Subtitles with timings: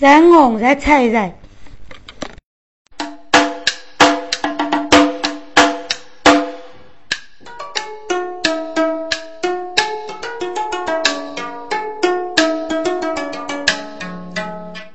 [0.00, 1.34] 让我再猜猜。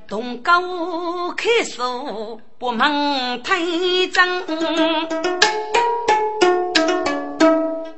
[0.07, 4.45] 东高开锁不门推正，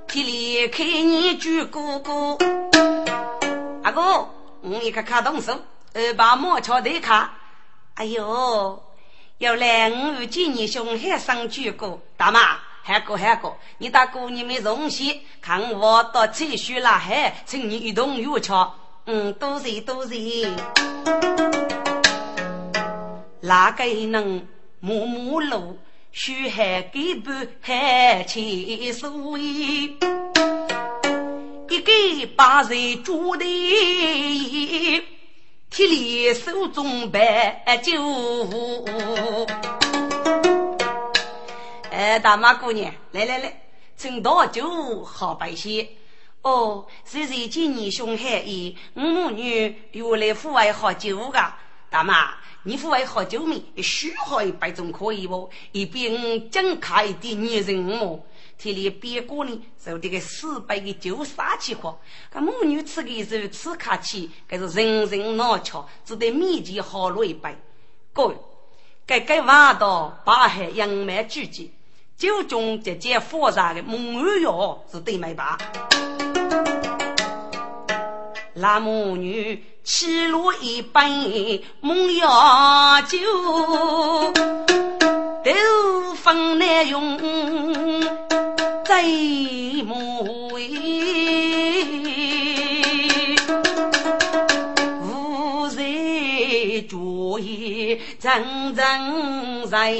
[0.07, 2.35] 天里开你举哥哥，
[3.83, 4.27] 阿哥，
[4.63, 5.53] 我一个卡动手。
[5.97, 7.33] 二把木桥对卡，
[7.93, 8.83] 哎呦，
[9.37, 18.75] 要来五今年兄还上举过，大妈还过还过，你大哥你们荣幸，看我到翠树拉海，请你一同入桥，
[19.05, 20.51] 嗯，多谢多谢。
[23.39, 24.45] 哪个能
[24.81, 25.79] 摸摸路，
[26.11, 27.31] 须海给不
[27.61, 29.09] 海千岁，
[31.69, 33.45] 一个八岁住的。
[35.75, 38.01] 铁里手中摆酒，
[41.91, 43.61] 哎，大妈姑娘，来来来，
[43.97, 45.85] 请倒酒好白些。
[46.43, 51.53] 哦，是谁今年凶悍一，我母女原来户外喝酒个。
[51.89, 53.61] 大妈，你户外喝酒没？
[53.83, 55.49] 虚喝一杯总可以不？
[55.73, 58.25] 一边讲开一点女人么？
[58.57, 61.99] 天里别过呢，受这个四百个酒杀起火，
[62.33, 67.55] 搿母女吃个时候吃客气，搿是人人难巧，只得面前好了一杯。
[68.13, 68.35] 各位，
[69.05, 71.73] 该该挖到八海杨梅聚集，
[72.17, 75.57] 酒中直接复杂的蒙牛药是对没吧？
[78.53, 83.19] 那母女沏了一杯蒙药酒，
[85.43, 87.34] 都分来用。
[88.95, 89.03] 在
[89.83, 90.69] 母为
[95.01, 99.91] 无人主意，真正在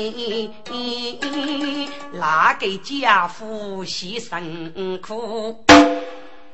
[2.13, 5.65] 哪个家夫牺牲苦？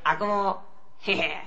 [0.02, 0.60] 阿哥，
[1.04, 1.38] 嘿嘿，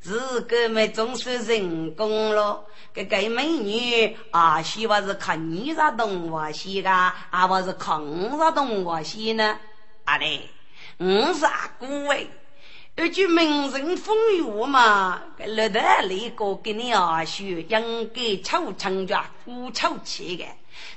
[0.00, 2.64] 自个么总算成功了。
[2.94, 9.58] 这个美女啊，希望是看你啥动物戏的，啊，不是看我啥动物戏呢？
[10.12, 10.42] 阿嘞，
[10.98, 12.26] 我是阿姑哎，
[12.96, 20.44] 一句名人风雨嘛，个六代那个给你阿叔应该抽成家不抽气的，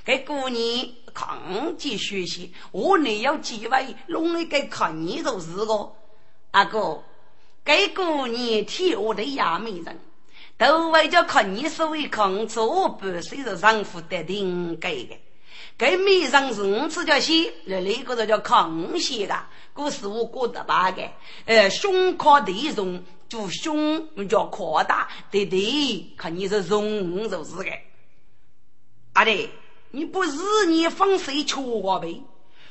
[0.04, 5.92] 给姑娘抗击学习，我你要几位弄一个看你都是个。
[6.50, 7.02] 阿哥，
[7.64, 9.98] 给姑娘替我的亚美人，
[10.58, 15.18] 都为叫看你所谓抗错不是是丈夫的应该的。
[15.78, 19.38] 该面上是五次叫写，那那个叫康写的，
[19.74, 21.02] 故事我过得八个。
[21.44, 27.70] 呃，胸靠体重，就胸叫扩大，对对，看你是重就是个。
[29.12, 29.50] 阿弟，
[29.90, 32.22] 你不是你放谁错呗？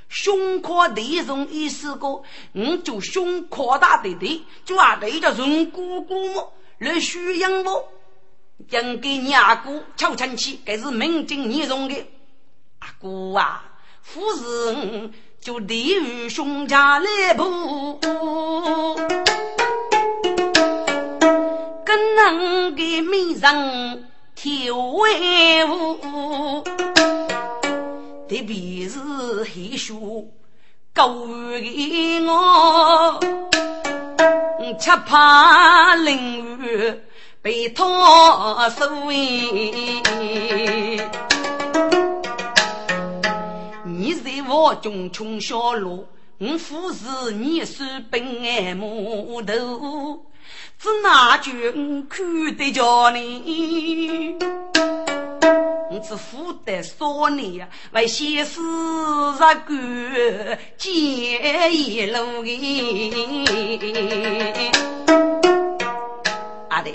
[0.10, 2.24] 胸靠体重意思个，
[2.54, 6.54] 你就胸扩大对对，就阿弟叫人姑姑么？
[6.80, 7.88] 来需养我，
[8.70, 12.04] 应该你阿姑超亲戚，该是名正言顺的。
[12.86, 13.64] 阿哥啊，
[14.04, 18.00] 夫人就立于兄家来步，
[21.84, 24.04] 跟人的面上
[24.36, 26.64] 跳威武，
[28.30, 29.00] 特别是
[29.44, 30.28] 害羞
[30.94, 31.10] 高
[31.60, 33.20] 给我，
[34.80, 37.02] 却怕淋雨
[37.42, 37.68] 被
[44.14, 44.42] 拖水。
[44.48, 46.08] 我穷穷小路，
[46.38, 50.24] 我夫是你是本爱木头，
[50.78, 51.72] 只拿句
[52.08, 54.38] 看得着你，
[55.90, 59.66] 我只负得少年呀，为先死日干
[60.78, 64.72] 见一路的。
[66.70, 66.94] 阿弟，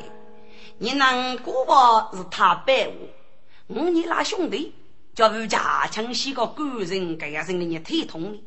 [0.79, 2.11] 你难过吧？
[2.13, 2.95] 是他背
[3.69, 4.75] 我，我你拉兄弟。
[5.15, 8.39] 叫不家强些个感人，这样人的你太痛了。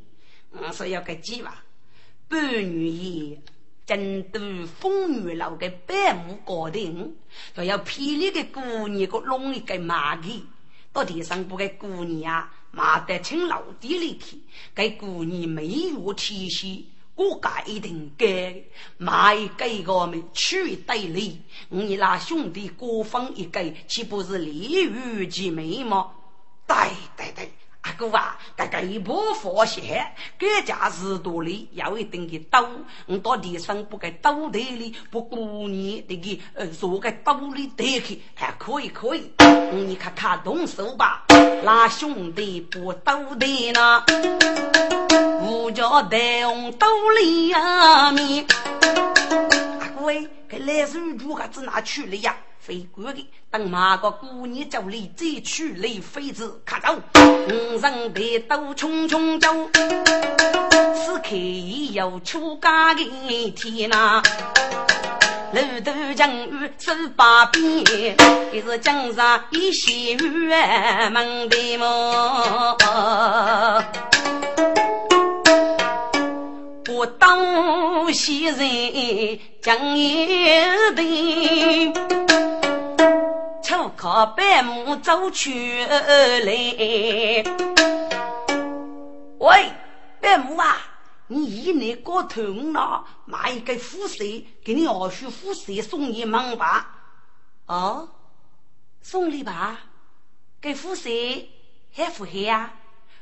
[0.51, 1.55] 我说要个计划，
[2.27, 3.41] 半女也
[3.85, 7.15] 真都风雨楼的百亩高顶，
[7.53, 10.45] 都要霹雳的姑娘个容易给骂的，
[10.91, 14.37] 到地上不给姑娘啊骂得青老地里去，
[14.73, 16.83] 给姑娘没有体恤。
[17.15, 18.55] 我家一定该
[18.97, 21.39] 买给我们取对礼，
[21.69, 26.09] 你那兄弟各分一个，岂不是利于其美吗？
[26.67, 26.75] 对
[27.17, 27.51] 对对，
[27.81, 32.65] 阿哥啊，这个一波发现，各家是多里有一定的兜，
[33.05, 35.37] 我到地上不给兜地里，不过
[35.67, 39.31] 你这个呃，做个兜里得去，还可以可以，
[39.73, 41.25] 你看看动手吧，
[41.63, 44.03] 那兄弟不斗的呢，
[45.41, 46.87] 五角带红斗
[47.19, 48.45] 两面。
[49.79, 52.35] 阿哥哎，给来手如何子拿去了呀？
[52.65, 56.95] 飞过的，等马个姑娘叫你再去来飞子，看走。
[57.49, 59.69] 五人得都匆匆走，
[60.95, 61.35] 此刻
[61.91, 64.23] 又出家的天呐。
[65.51, 67.83] 路头江雨手把鞭，
[68.53, 70.47] 一是江上一些雨
[71.11, 72.77] 门的么？
[76.85, 80.45] 不当西人江一
[80.95, 81.03] 的，
[83.63, 86.51] 抽靠白木走去来。
[89.39, 89.71] 喂，
[90.19, 90.77] 白木啊！
[91.27, 93.05] 你一年过头了？
[93.25, 94.17] 买一个虎蛇，
[94.65, 96.89] 给你二叔虎蛇送你门吧。
[97.65, 98.09] 哦，
[99.01, 99.79] 送礼吧？
[100.59, 101.09] 给虎蛇
[101.93, 102.73] 还不黑呀？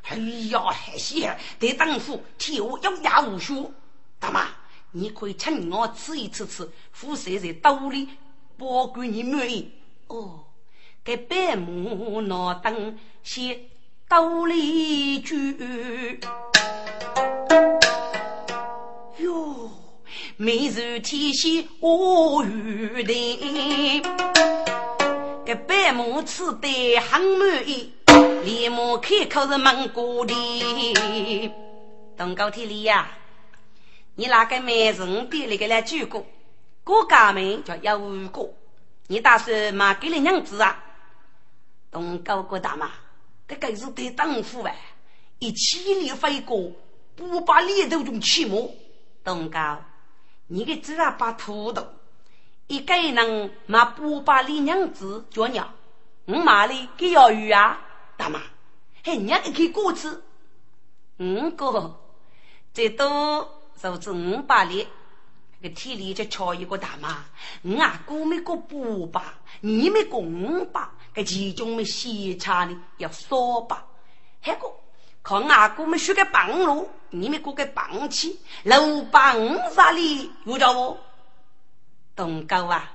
[0.08, 0.18] 哎
[0.50, 1.16] 呀，还是
[1.60, 3.72] 得当夫，替我要压无数。
[4.20, 4.48] 大妈，
[4.90, 6.68] 你可以请我吃一次吃，
[7.00, 8.10] 虎蛇在兜里，
[8.58, 9.72] 保管你满意。
[10.12, 10.42] 哦，
[11.06, 13.58] 给白木拿灯先
[14.10, 15.36] 兜里住。
[19.20, 19.72] 哟，
[20.36, 24.04] 美如天仙我玉的，
[25.46, 27.94] 这白马吃得很满意，
[28.44, 31.54] 连忙开口是问过的。
[32.18, 33.10] 东高天里呀，
[34.16, 36.26] 你那个美人店里个来举过，
[36.84, 38.54] 过家门叫幺五个，
[39.12, 40.82] 你打算买给了娘子啊？
[41.92, 42.90] 东高哥大妈，
[43.46, 44.74] 这该是对丈夫哎，
[45.38, 46.72] 一起里飞过，
[47.18, 48.72] 不把脸都中起毛。
[49.22, 49.84] 东高，
[50.48, 51.86] 你个只要把土豆，
[52.68, 55.74] 一个人买八百里娘子叫娘，
[56.24, 57.82] 我买的给要鱼啊，
[58.16, 58.40] 大妈，
[59.04, 60.24] 还娘一口果子，
[61.18, 62.00] 五个
[62.74, 64.88] 最多就是五百里，
[65.62, 67.24] 个体里就敲一个大妈，
[67.62, 68.76] 我阿哥没个八
[69.12, 69.22] 百，
[69.62, 73.86] 你没个五百，个其中没西差的要少吧，
[74.42, 74.72] 还个。
[75.24, 80.98] 靠阿哥没学个棒路，你们过个棒起，六百五十里有叫我
[82.16, 82.92] 东高啊！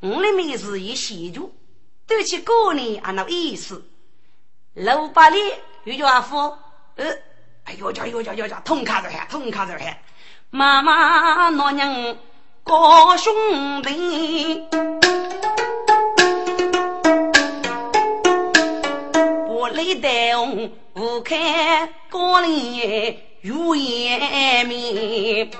[0.00, 1.54] 我的名字一写住，
[2.06, 3.84] 对起过年按那意思。
[4.72, 5.38] 六百里
[5.84, 6.38] 有叫阿福，
[6.96, 7.06] 呃，
[7.64, 9.98] 哎呦叫呦叫呦叫，通卡着喊，通卡着喊，
[10.54, 12.14] 妈妈老娘
[12.62, 13.32] 高兄
[13.80, 14.62] 弟，
[19.48, 20.34] 我来带
[20.92, 25.50] 不开高岭如烟灭，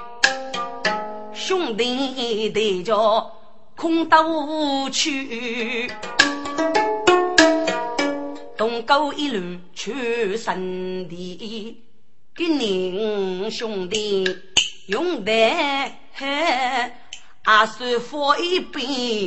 [1.33, 3.33] 兄弟得叫
[3.75, 5.91] 空斗去，
[8.59, 11.83] 东沟一路去圣地，
[12.37, 14.29] 给您兄弟
[14.93, 15.33] 用得
[17.45, 18.79] 阿叔佛一百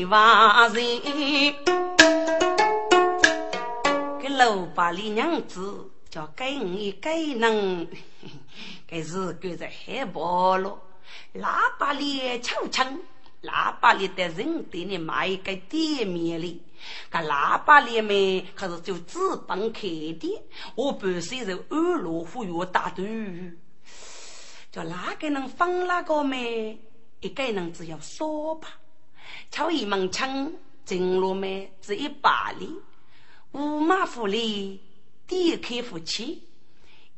[0.07, 1.01] 万人，
[4.21, 5.89] 给老八里娘子。
[6.07, 7.87] 叫给你给能，
[8.87, 10.77] 给是给在害怕了。
[11.33, 12.99] 喇叭里敲枪，
[13.41, 16.61] 喇叭里的人对你买一个店面里，
[17.09, 20.41] 个喇叭里面可是就资本开店。
[20.75, 23.03] 我本身是安乐虎药大队，
[24.75, 26.77] 叫哪个能放哪个没？
[27.21, 28.67] 一个人只要说吧，
[29.49, 30.51] 敲一门枪
[30.83, 32.69] 进入没只一百里，
[33.53, 34.81] 五马福里。
[35.25, 36.43] 第开夫妻，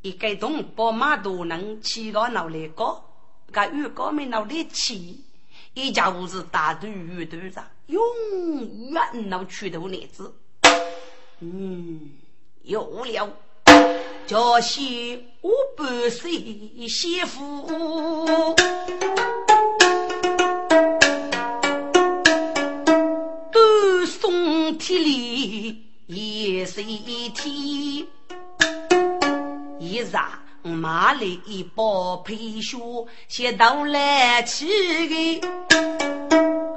[0.04, 3.04] 一个同宝马都能起个脑来高，
[3.52, 5.24] 个鱼高没脑力起，
[5.74, 8.00] 一家屋子大头鱼头长，永
[8.92, 10.32] 远能出头男子。
[11.40, 12.12] 嗯，
[12.62, 13.36] 有了，
[14.28, 16.32] 叫些我半岁
[16.86, 17.66] 媳妇，
[23.50, 25.82] 都送铁里。
[26.08, 28.06] 一是一天，
[29.80, 30.12] 一日
[30.64, 34.68] 买了一包皮书，写到来去
[35.08, 35.42] 的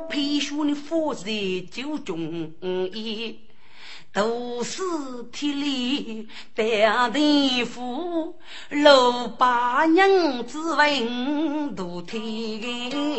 [0.09, 1.33] 皮书的发在
[1.73, 2.53] 酒中
[2.93, 3.41] 意，
[4.13, 4.83] 都是
[5.31, 8.35] 体里当地富，
[8.71, 13.17] 老八娘子问都听。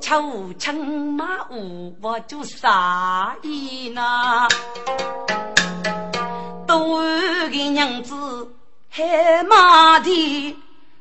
[0.00, 4.48] 出城马五我就杀意呐，
[6.66, 8.14] 多个娘子
[8.90, 10.56] 海马的，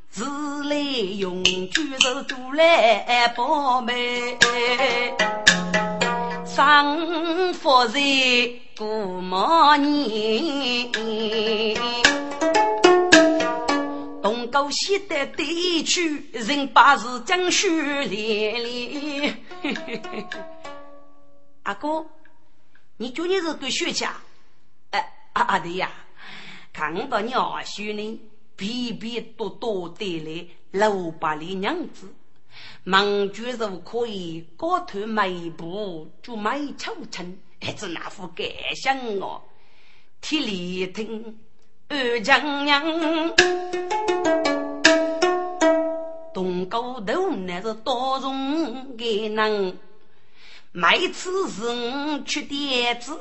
[0.10, 4.38] 自来用举手都来报备。
[6.56, 8.00] 生活在
[8.78, 10.92] 古毛年，
[14.22, 19.36] 东沟西的地区人把是江水连连。
[21.64, 22.06] 阿哥，
[22.98, 24.16] 你今年是个学家？
[24.92, 25.00] 哎，
[25.34, 25.90] 啊啊对呀，
[26.72, 28.22] 看到你二叔呢，
[28.56, 32.14] 皮皮多多带来六百里娘子。
[32.84, 38.46] 忙觉如可以高头迈步，就迈秋成，还是那副感
[38.76, 39.42] 想哦。
[40.22, 41.40] 铁里听
[41.90, 42.84] 二丈娘，
[46.34, 49.78] 东高头那是多种的人，
[50.72, 53.18] 每次是我去点子，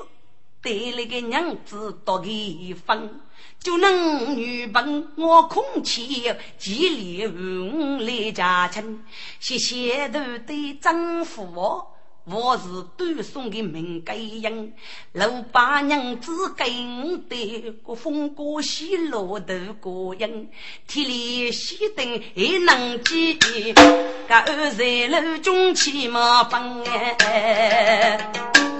[0.62, 3.20] 对那个娘子多给分。
[3.58, 9.04] 就能女本我空气，几里无来家亲，
[9.38, 12.64] 谢谢头的丈夫我，我是
[12.96, 14.72] 端送的名贵人，
[15.12, 20.50] 老八娘子跟的个风过西落头过人，
[20.88, 22.04] 天里西灯
[22.34, 28.71] 还能见，个二在楼中起马奔哎。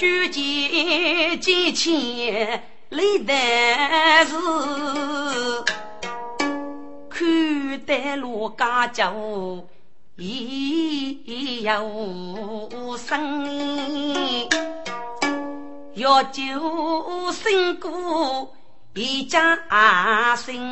[0.00, 3.34] 几千里的
[4.24, 4.34] 是，
[7.10, 9.68] 看得罗家酒
[10.16, 14.16] 已有声，
[15.92, 16.42] 要酒
[17.30, 18.54] 胜过
[18.94, 20.62] 一家心，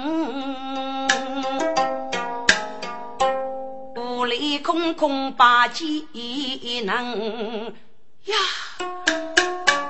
[3.94, 6.06] 屋里空空把几
[6.86, 7.74] 能
[8.28, 8.36] 呀。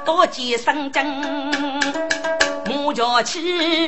[0.05, 1.05] 多见生真，
[2.67, 3.87] 木桥起，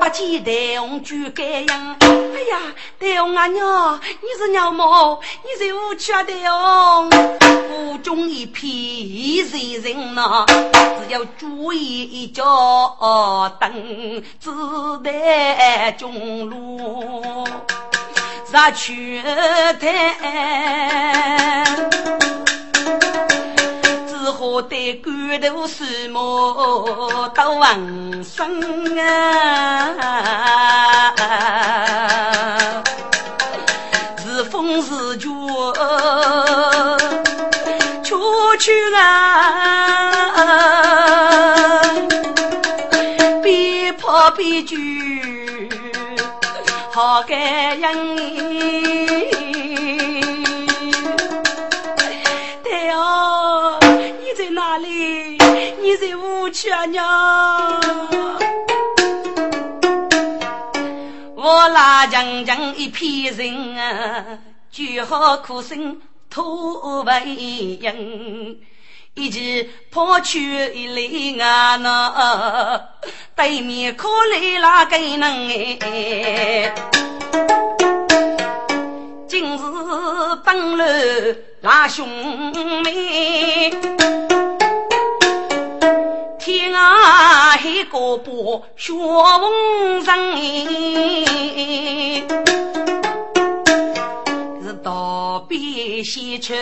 [0.00, 1.96] 八戒带红举盖样。
[2.00, 2.58] 哎呀，
[2.98, 5.20] 带红阿娘，你是娘么？
[5.44, 7.10] 你是无趣啊，带红。
[7.68, 8.66] 府中一片
[9.52, 12.44] 人人呐，只有注意一脚
[13.60, 14.50] 蹬，只
[15.04, 17.46] 待中路
[18.50, 19.22] 杀去
[19.80, 20.16] 台。
[24.56, 29.92] 我对官头树木都闻声啊，
[34.16, 35.28] 是风是雨，
[38.02, 38.18] 秋
[38.58, 39.12] 去啊，
[43.42, 44.74] 边跑边救，
[46.90, 47.38] 好感
[47.78, 49.45] 人。
[56.06, 57.04] 你在屋去啊娘！
[61.34, 64.38] 我拉将将一片人啊，
[64.70, 68.60] 就好哭声吐为音，
[69.14, 72.88] 一起跑去一里啊那
[73.34, 75.20] 对面可来那个人
[75.80, 76.72] 哎，
[79.26, 79.60] 今日
[80.44, 82.06] 本来那兄
[82.84, 84.35] 妹。
[86.46, 86.78] 天涯
[87.58, 87.58] 海
[87.90, 90.06] 角不学问人，
[94.62, 96.54] 是道边先出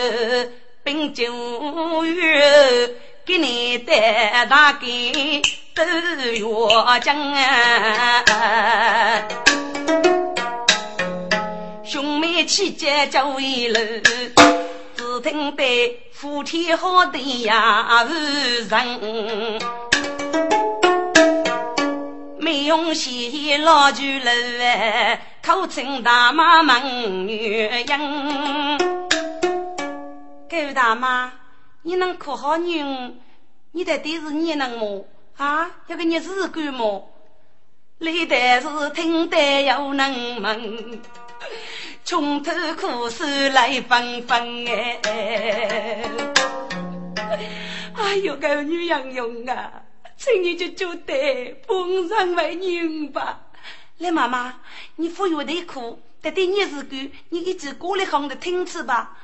[0.83, 1.23] 冰酒
[2.03, 2.95] 月，
[3.27, 5.43] 给你带大给
[5.75, 5.83] 都
[6.31, 6.43] 月
[7.03, 7.15] 江。
[11.83, 13.79] 兄妹齐结交为楼，
[14.95, 15.99] 只听得。
[16.13, 18.03] 福天好的呀，
[18.69, 19.59] 人
[22.39, 24.31] 没用西老酒楼，
[25.43, 27.85] 口称大妈门女人。
[30.49, 31.33] 狗大妈，
[31.81, 32.83] 你能可好女？
[33.71, 35.05] 你的爹是你能么？
[35.35, 37.11] 啊，要给你日干么？
[37.97, 41.01] 累的是听得又能问。
[42.05, 45.01] 穷途苦守来纷纷哎！
[47.95, 49.81] 哎呦，个女杨勇啊，
[50.15, 53.41] 请你就就得奉上为女吧。
[53.97, 54.61] 来，妈妈，
[54.97, 56.95] 你不要内哭，得对你是个，
[57.29, 59.17] 你一直过来哄着听吃吧。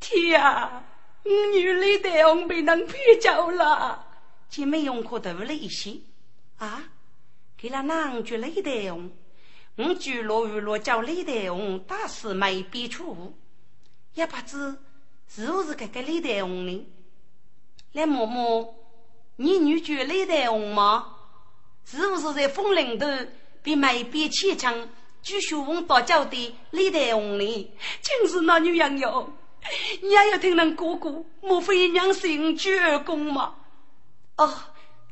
[0.00, 0.82] 天呀，
[1.22, 4.04] 我女儿的红被人骗走了，
[4.50, 5.92] 姐妹用可多了一些
[6.56, 6.82] 啊，
[7.56, 9.08] 给了男爵雷的用。
[9.78, 13.32] 我举落雨落叫李代红打死没别处，
[14.14, 14.76] 也不知
[15.28, 16.84] 是不是这个李代红呢？
[17.92, 18.74] 来摸摸，
[19.36, 21.14] 你女婿李代红吗？
[21.84, 23.06] 是不是在风林头
[23.62, 24.88] 被没边牵强
[25.22, 27.70] 据说翁大脚的李代红呢，
[28.02, 29.32] 竟是那女人哟！
[30.02, 33.54] 你也要听人哥哥，莫非娘姓绝公吗？
[34.36, 34.52] 哦，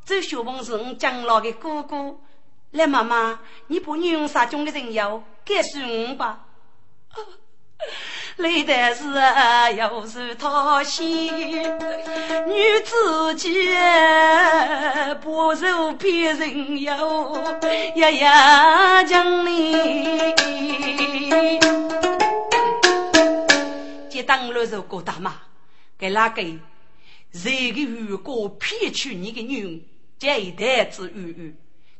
[0.05, 2.19] 这学翁是我将老的哥哥。
[2.73, 6.45] 来，妈妈，你把女用啥种的人妖告诉我吧。
[8.37, 9.05] 累的是
[9.77, 17.39] 又是讨喜，女子家不受别人哟，
[17.97, 19.73] 呀呀讲你。
[24.11, 25.33] 接当了这个大妈，
[25.99, 26.43] 给哪个
[27.33, 29.87] 这个如果骗取你的女，
[30.19, 31.55] 这一代子女女，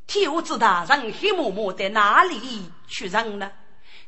[0.07, 2.39] 天知大人黑默默在哪里
[2.87, 3.51] 去人呢？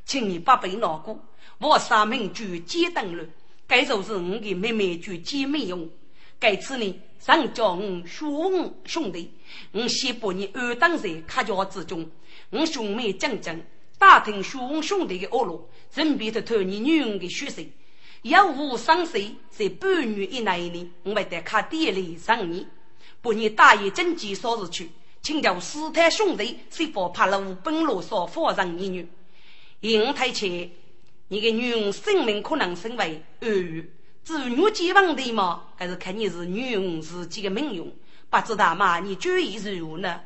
[0.05, 1.19] 请你不必难过。
[1.59, 3.25] 我三名就接登了，
[3.67, 5.91] 该就是我的妹妹就接妹用。
[6.39, 9.33] 该次呢，上叫我兄兄弟，
[9.73, 12.09] 我先把你安当在客家之中。
[12.51, 13.61] 我兄妹讲讲，
[13.99, 17.61] 打听兄兄弟的恶路，准备着偷你女儿的血色。
[18.23, 22.69] 要无伤岁，在半月以内呢，我会得卡店里上你，
[23.21, 24.91] 把你大爷经济扫出去，
[25.23, 29.09] 请教师太兄弟是否派了五本罗少放上你女，
[29.81, 30.71] 因太前。
[31.31, 33.87] 你的女儿生命可能成为恶运，
[34.25, 37.95] 至于我结婚的嘛，还是看你是女儿自己的命运。
[38.31, 40.21] 不知道嘛，你主意如何呢？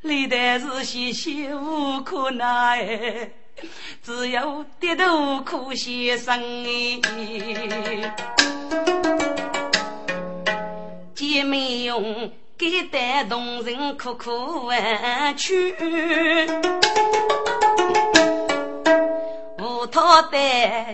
[0.00, 3.30] 历代是些些无可奈，
[4.02, 8.16] 只有低头苦先生哎。
[11.14, 15.74] 姐妹用给带动人苦苦弯曲。
[19.90, 20.38] 他的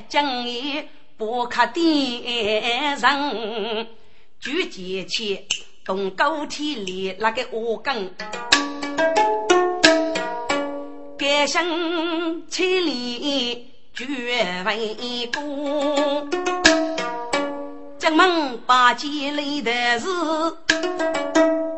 [0.08, 0.80] 将衣
[1.16, 3.86] 不可点人，
[4.40, 5.44] 举剑去
[5.84, 8.14] 动高体里那个恶根，
[11.18, 14.06] 改生千里绝
[14.64, 16.30] 为功。
[18.08, 20.06] 进门把剑来的是，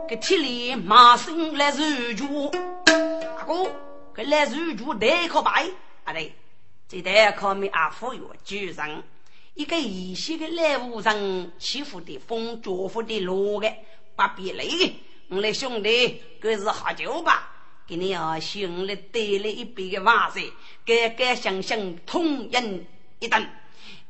[0.06, 2.52] 个体里马上来入住，
[3.38, 3.72] 阿哥，
[4.12, 5.70] 个来入住得可白，
[6.04, 6.34] 阿对。
[6.86, 9.02] 这代靠没阿富有主人，
[9.54, 13.72] 一个一些的来无人欺负的风，祝福的路的，
[14.14, 14.96] 不必累。
[15.28, 17.50] 我的兄弟，各是喝酒吧，
[17.86, 20.52] 给你啊兄弟带来一杯的瓦水，
[20.84, 22.86] 干干香香，同饮
[23.18, 23.48] 一顿。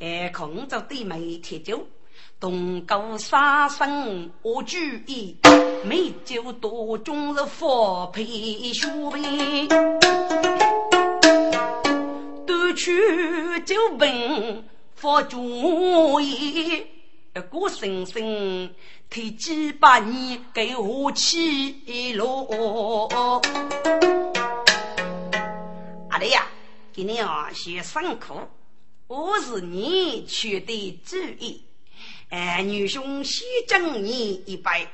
[0.00, 1.86] 哎，空着对门铁酒，
[2.40, 5.36] 东高沙生我注意，
[5.84, 9.68] 美酒多终日佛配书杯。
[12.76, 16.86] 去就问佛主意，
[17.50, 18.72] 过生生
[19.10, 23.40] 提几百年给我起落。
[26.08, 26.46] 阿弟呀，
[26.92, 28.48] 今天啊先上课，
[29.08, 31.64] 我是你取的主意。
[32.30, 34.86] 哎，女兄先敬你一杯，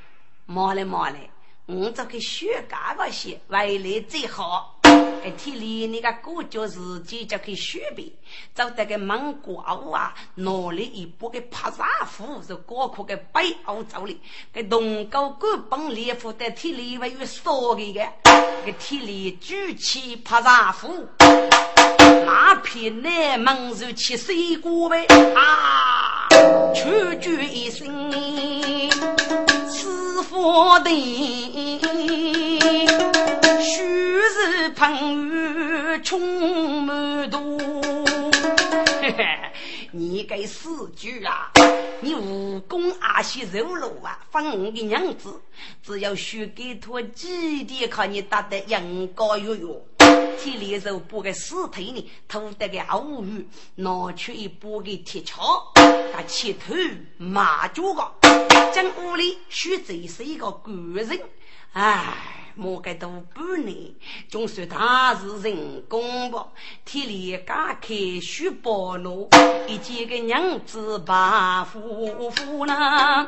[0.46, 1.28] 莫来莫来，
[1.66, 4.78] 我这个学嘎巴些，未来最好。
[4.84, 8.12] 哎，体里那个国家自己就可以学呗，
[8.54, 14.16] 找得个蒙古奥啊，拿里一部个帕萨夫是高科个北欧走的，
[14.52, 18.12] 个东高官帮列夫的体里还有少个个，
[18.64, 21.08] 个体里举起帕萨夫，
[22.24, 26.28] 那片内蒙就去水果呗啊，
[26.74, 28.10] 出句一声，
[29.70, 30.90] 师傅的。
[33.60, 37.58] 须是喷雨冲满肚，
[39.00, 39.26] 嘿嘿，
[39.92, 41.50] 你该死句啊！
[42.00, 45.40] 你武功阿些肉肉啊，放我的娘子，
[45.82, 49.66] 只要输给他几点，看你打得人高月月。
[50.38, 55.72] 体力肉补个尸体呢，偷得个好鱼，拿出一把个铁锹，
[56.12, 56.74] 把切头
[57.18, 58.12] 马脚个，
[58.72, 61.20] 将屋里须这是一个官人，
[61.72, 62.40] 唉。
[62.56, 63.76] 莫该多半年，
[64.28, 66.46] 总算他是人工吧？
[66.84, 67.88] 体力刚开
[68.22, 69.28] 许暴露，
[69.66, 73.26] 一见个娘子把夫妇呢？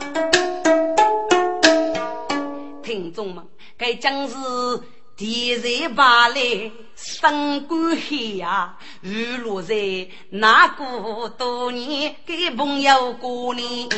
[2.85, 3.45] 听众们，
[3.77, 4.37] 该将是
[5.17, 9.75] 敌人把来生官黑呀，雨落在
[10.29, 13.89] 那个多年给朋友过年。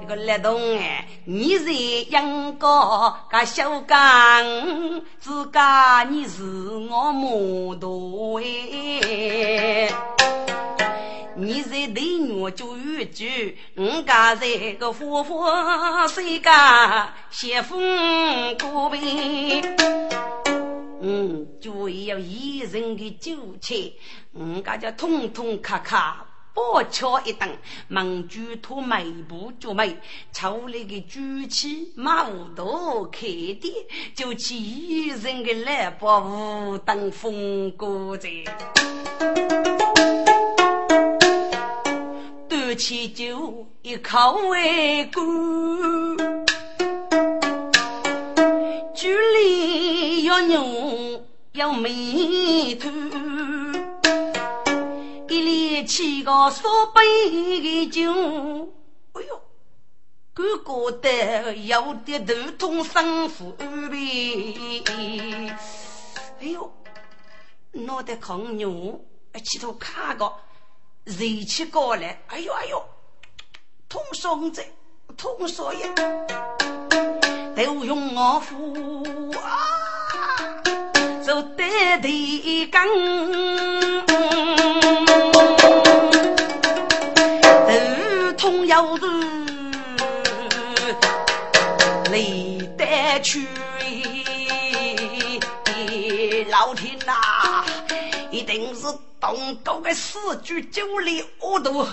[0.00, 1.70] 一个立冬哎，你在
[2.08, 6.42] 阳高个小刚，自家你是
[6.88, 10.15] 我母多哎。
[11.38, 15.44] 你在对我就有句，我家这个夫妇
[16.08, 18.98] 谁家先风过呗？
[21.02, 23.92] 嗯，就要一人的酒钱，
[24.32, 26.26] 我家就通通咔咔。
[26.54, 27.46] 宝桥一顿，
[27.86, 29.94] 忙举拖迈步就迈，
[30.32, 33.26] 抽来个举起马无头开
[33.60, 33.74] 店，
[34.14, 38.30] 就起一人的来把无当风过在，
[42.56, 45.22] 端起酒一口为干，
[48.94, 52.88] 酒里要牛要美头。
[55.86, 56.64] 七个三
[56.94, 58.10] 杯的酒，
[59.12, 59.40] 哎呦，
[60.32, 64.82] 哥哥的有点头痛，生腹呗。
[66.40, 66.72] 哎呦，
[67.72, 69.04] 脑袋扛牛，
[69.44, 70.32] 气头卡个，
[71.06, 72.84] 热气过来，哎呦哎呦，
[73.88, 74.60] 痛嗓子，
[75.16, 76.04] 痛嗓子，
[77.54, 80.60] 都用我扶啊，
[81.24, 82.82] 走得地根。
[88.66, 89.02] 要是
[92.10, 93.46] 累得去，
[99.26, 101.84] 东沟的四句酒里恶毒，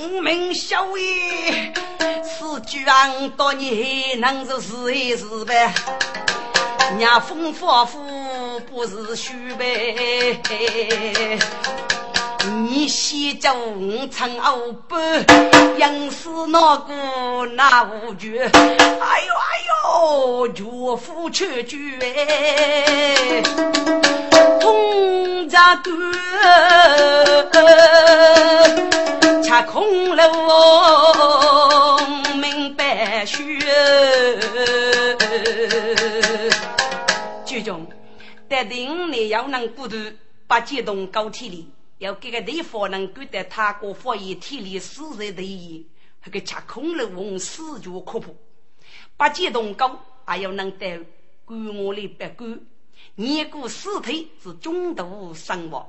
[0.00, 1.72] 五名小爷，
[2.24, 5.72] 四句安多你能是试一试呗？
[6.98, 8.00] 娘风发福
[8.68, 10.40] 不是虚呗？
[12.66, 14.98] 你先叫我唱欧巴，
[15.78, 20.64] 硬是那个那无绝，哎呦哎呦，绝
[20.96, 23.42] 夫绝绝哎，
[24.60, 25.19] 通
[25.50, 25.90] 家歌，
[29.42, 31.98] 恰空楼
[32.36, 33.36] 明白雪，
[37.44, 37.84] 剧中
[38.48, 39.96] 得定你要能过渡
[40.46, 41.68] 八阶动高铁里。
[41.98, 45.86] 要给个地方能够得他国发现体力死在第一，
[46.24, 48.34] 那个架空了往死就可破。
[49.18, 51.00] 八戒动高还要能得
[51.44, 52.58] 官我的百官，
[53.16, 55.86] 年过尸体是中度身亡。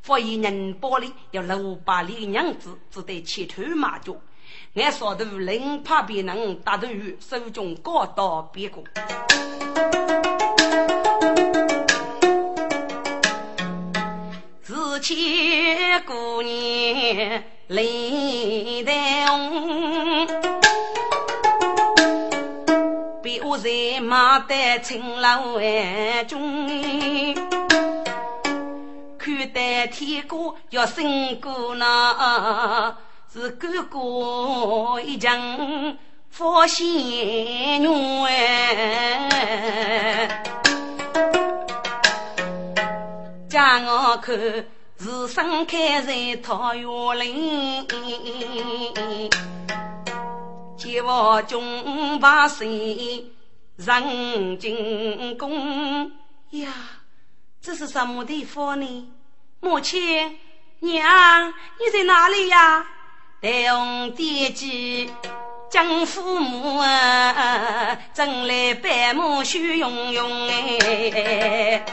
[0.00, 4.16] 发现人包里有六百里的娘子，只得骑头马脚。
[4.74, 8.84] 俺少头人怕别人打头鱼，手中高刀别过。
[15.02, 20.26] 千姑娘泪带红，
[23.56, 25.58] 我在马代青楼
[26.28, 27.34] 中，
[29.16, 32.94] 看待天哥要升过那，
[33.32, 35.96] 是哥哥一将
[36.28, 36.86] 发仙
[37.80, 37.86] 女
[43.48, 44.66] 叫我看。
[44.98, 47.86] 自生开在桃园林，
[50.76, 53.26] 结我中把谁
[53.76, 56.10] 人进宫
[56.50, 56.72] 呀？
[57.60, 59.12] 这是什么地方呢？
[59.60, 60.38] 母亲
[60.80, 62.86] 娘，你在哪里呀？
[63.40, 65.10] 待红爹记
[65.68, 71.84] 将父母啊，正来拜母羞用用哎，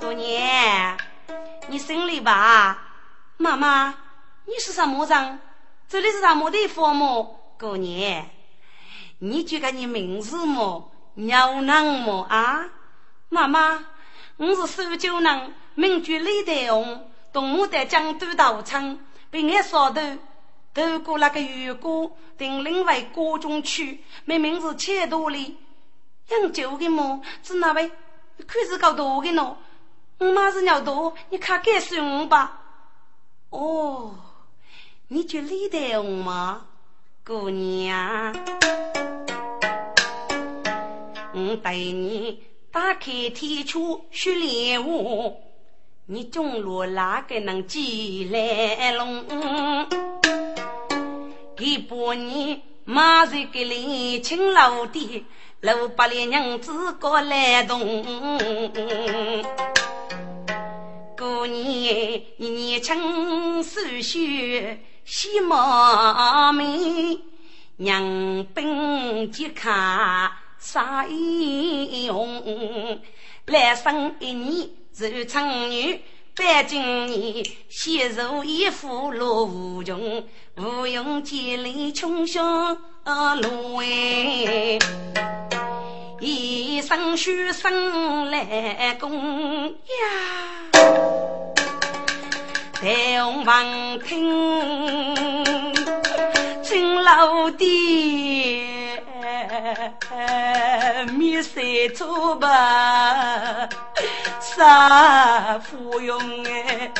[0.00, 0.96] 姑娘。
[1.68, 2.78] 你心里吧，
[3.36, 3.94] 妈妈，
[4.46, 5.40] 你是什么人？
[5.88, 7.54] 这里是什么地方么？
[7.58, 8.26] 姑娘，
[9.18, 10.90] 你觉得你名字么？
[11.18, 12.22] 鸟人么？
[12.28, 12.64] 啊，
[13.28, 13.84] 妈妈，
[14.36, 18.96] 我是苏州人，名叫李代红，动物在江都道场，
[19.28, 20.00] 被俺扫头，
[20.72, 25.56] 透过那个雨果，定另外高中去，明明是钱多里，
[26.28, 27.20] 养酒的么？
[27.42, 27.90] 是哪位？
[28.46, 29.56] 可是搞多的喏。
[30.18, 32.60] 我妈是尿多，你看该算我吧。
[33.50, 34.14] 哦，
[35.08, 36.66] 你就李代红吗，
[37.26, 38.32] 姑娘？
[41.38, 44.90] 我带你打开天窗学莲花，
[46.06, 49.24] 你中路哪个能进来龙？
[51.56, 55.24] 给把你马在个里青老的，
[55.60, 58.04] 老八里娘子过来动。
[61.16, 67.20] 过年年轻手血喜貌美，
[67.76, 73.00] 娘本吉卡杀英雄，
[73.46, 76.00] 来生一年做成女，
[76.34, 80.24] 百今年细如一副落无穷，
[80.56, 82.76] 无用千里穷乡
[83.40, 84.78] 路哎，
[86.20, 89.72] 一生书生来供呀，
[92.74, 95.14] 太红房听
[96.62, 98.57] 金老爹。
[101.16, 101.62] 米三
[101.94, 103.68] 做吧，
[104.40, 106.18] 啥芙蓉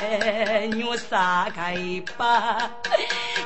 [0.00, 1.76] 哎，牛啥开
[2.16, 2.70] 吧，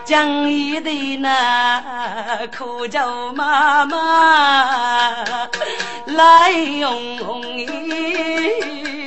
[0.04, 5.24] 江一的那苦叫妈妈
[6.06, 7.18] 来用
[7.66, 9.01] 哎。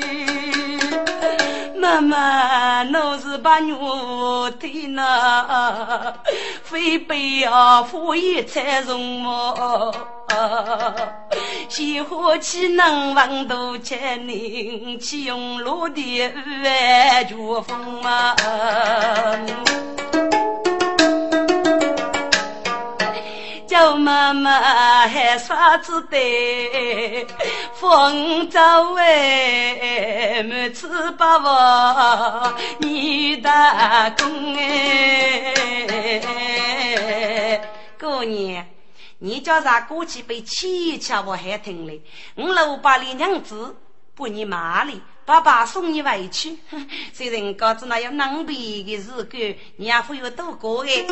[1.86, 6.16] 妈妈，我是把牛的呢，
[6.64, 9.94] 飞被啊父一才容我，
[11.70, 18.36] 喜欢起能望都千年，起用落的万卷风嘛。
[23.76, 27.28] 叫妈妈喊啥子的？
[27.74, 35.52] 风早哎，满嘴把我你打工哎。
[38.00, 38.66] 姑娘，
[39.20, 42.02] 你叫啥过去被气气我还听嘞？
[42.36, 43.76] 我老把你娘子
[44.16, 46.58] 不你骂哩，爸爸送你回去。
[47.12, 51.06] 虽然告知那有能比的日子，你也会有多过哎。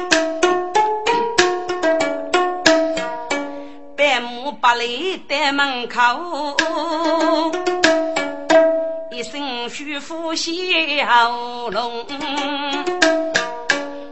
[3.95, 6.57] 百亩百里在门口，
[9.11, 10.51] 一声虚呼小
[11.69, 12.03] 龙。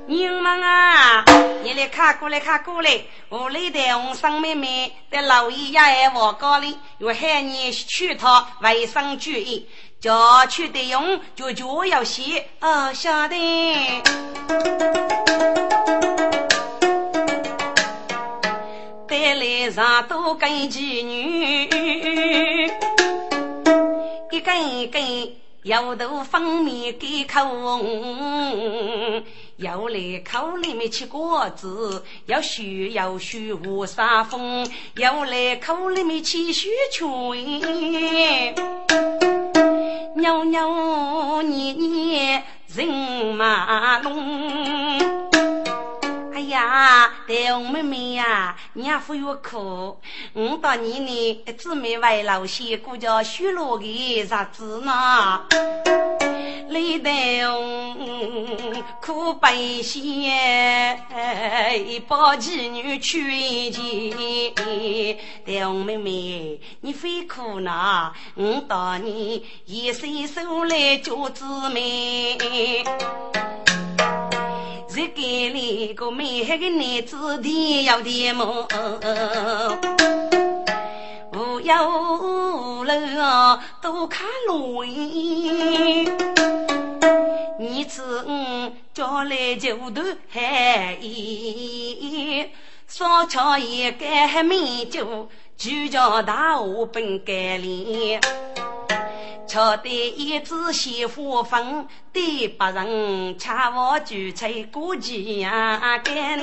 [0.05, 1.23] 娘们啊，
[1.63, 9.67] 你来看过来看过来，屋里的红生妹妹在老爷爷爱我高里，我喊你去他卫生注意，
[9.99, 14.03] 叫去的用就就要洗哦，晓得。
[19.11, 21.67] 带来上多根妓女，
[24.31, 25.03] 一根一根
[25.63, 29.21] 摇头方面给口红，
[29.57, 37.03] 要来口里面吃果子，要续要续无沙风，要来口里面吃雪圈，
[40.15, 42.43] 扭扭捏捏
[42.73, 42.87] 人
[43.35, 45.70] 马龙。
[46.49, 49.97] 呀，大红妹妹呀，你也不要哭。
[50.33, 55.45] 我当年呢，姊妹为老些过叫许落的日子呢。
[56.69, 57.11] 李大
[57.51, 60.23] 红苦百姓，
[61.85, 65.17] 一包妓女娶一件。
[65.45, 68.13] 大红妹妹，你非哭呢？
[68.35, 72.37] 我当年一伸手来救姊妹。
[74.93, 78.67] 再给你个美黑的男子的要的梦，
[81.31, 81.73] 无忧
[82.21, 82.91] 无虑
[83.81, 84.83] 都看路
[87.57, 88.25] 你子
[88.93, 92.49] 叫来就头海衣，
[92.85, 98.19] 烧茶一干米酒，就叫大河奔干里。
[99.51, 106.39] 瞧得一枝鲜花粉，对别人恰我举吹过节呀干。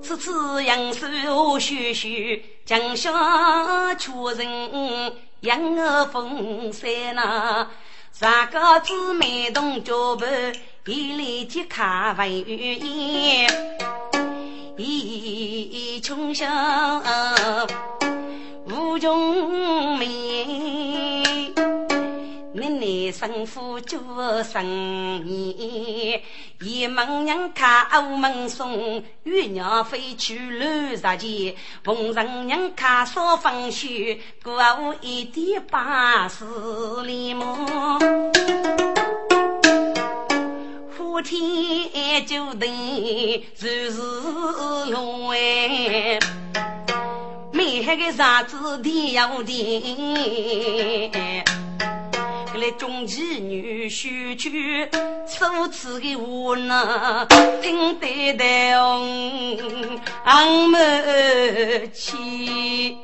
[0.00, 7.66] 此次杨树徐徐，江下确人杨儿风山呐。
[8.12, 10.24] 三个姊妹同脚步，
[10.86, 13.50] 一来即看文言，
[14.76, 17.02] 一穷乡。
[18.78, 20.06] 无穷美，
[22.52, 24.64] 奶奶生父做生
[25.26, 26.20] 意，
[26.60, 36.44] 一门人看欧门送，月娘飞去乱杀钱，逢人人看少风雪，过我一点八十
[37.04, 37.98] 里么？
[40.96, 44.00] 呼天就地如是
[44.92, 46.20] 龙哎。
[47.58, 51.10] 美海个啥子天要地，
[52.52, 54.88] 个来中妓女婿去
[55.26, 57.26] 受此的无奈，
[57.60, 58.36] 听得
[60.22, 62.96] 俺们气。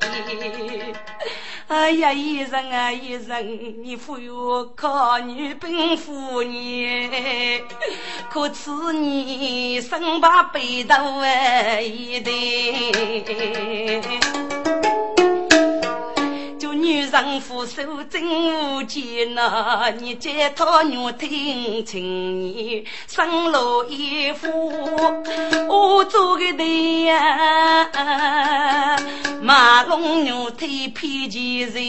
[1.67, 7.09] 哎呀，一人啊一人，你不要靠女本富你，
[8.31, 10.97] 可此你身把背到
[11.81, 14.03] 一对，
[16.65, 18.25] 就女人扶手真
[18.79, 24.49] 无间呐，你解脱女听情意生罗衣服，
[25.69, 27.91] 我做个对呀，
[29.43, 31.85] 马龙女推偏见人。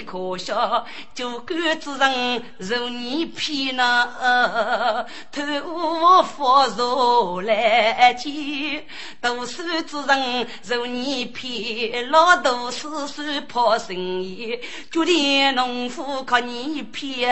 [0.00, 0.84] 可笑，
[1.14, 8.82] 就官之人如你骗那，偷我佛如来见；
[9.20, 14.58] 读书之人如你骗，老读书算破生意；
[14.90, 17.30] 就连农夫靠你骗，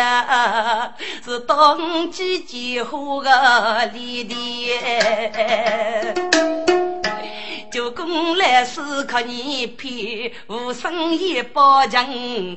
[1.25, 4.37] 是当季节花个里的。
[7.71, 12.07] 九公来是靠你骗，无生意包强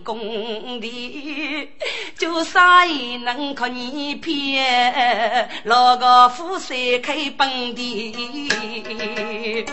[0.03, 1.69] 工的，
[2.17, 9.65] 就生意能靠你骗，老个富帅开本的。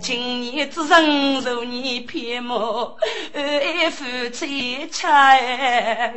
[0.00, 2.96] 今年之人受你骗么？
[3.34, 6.14] 爱夫妻吃开，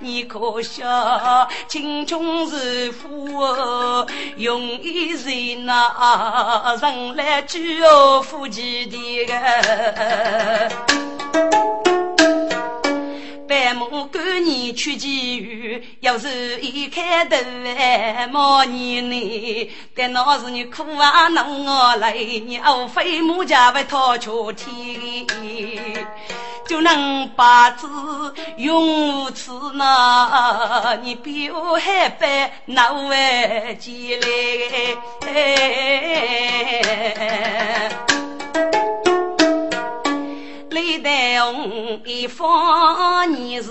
[0.00, 1.46] 你可笑？
[1.68, 3.42] 青穷是富，
[4.36, 9.34] 用一人那人来居哦夫妻的个
[13.52, 13.62] 个。
[13.62, 17.36] 百亩干年出奇雨，要是一开头
[17.76, 19.70] 哎，毛年呢？
[19.94, 24.66] 但那是你苦啊，弄我来，你无非木家为讨秋天，
[26.66, 27.86] 就能把子
[28.56, 34.96] 用此那，你比我还白，那为几来？
[40.72, 43.70] 李代红一方年是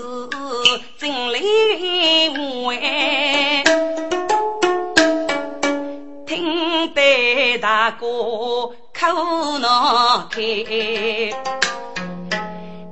[0.96, 3.64] 真灵位，
[6.24, 8.06] 听得大哥
[8.94, 10.40] 口难开，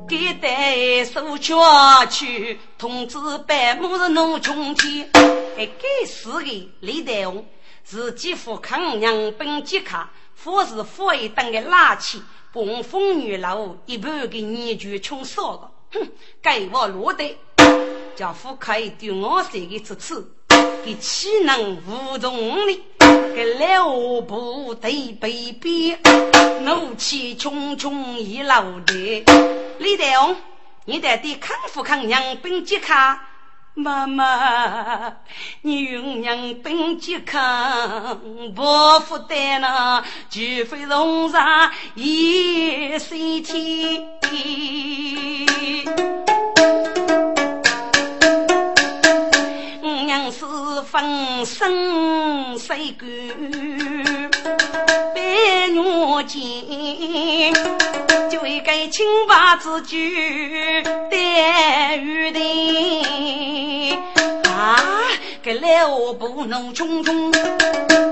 [0.08, 5.08] 给代手抓去通知百亩是农穷天，
[5.56, 7.46] 还该死的李代红
[7.84, 12.20] 自己富康娘本吉卡，富是富一等的垃圾。
[12.52, 16.08] 暴风雨楼一半给年局穷烧了，哼！
[16.42, 17.38] 该我落得，
[18.16, 20.24] 叫夫可以对我这个支持，
[20.84, 22.82] 给岂能无动力？
[22.98, 26.00] 给老婆对北边，
[26.62, 29.24] 怒气冲冲一老的。
[29.78, 30.36] 李大勇，
[30.86, 33.16] 你得对康复康养兵健康。
[33.80, 35.14] 妈妈，
[35.62, 38.20] 你用娘本健康，
[38.54, 38.62] 不
[39.00, 40.40] 负担那就
[40.70, 43.42] 会容上一身
[50.04, 50.44] 娘是
[50.90, 53.08] 分身水干，
[55.14, 55.20] 白
[55.68, 56.40] 玉见，
[58.30, 62.40] 就一个清白之举，待玉的
[64.48, 64.76] 啊，
[65.42, 67.30] 个老婆怒冲冲，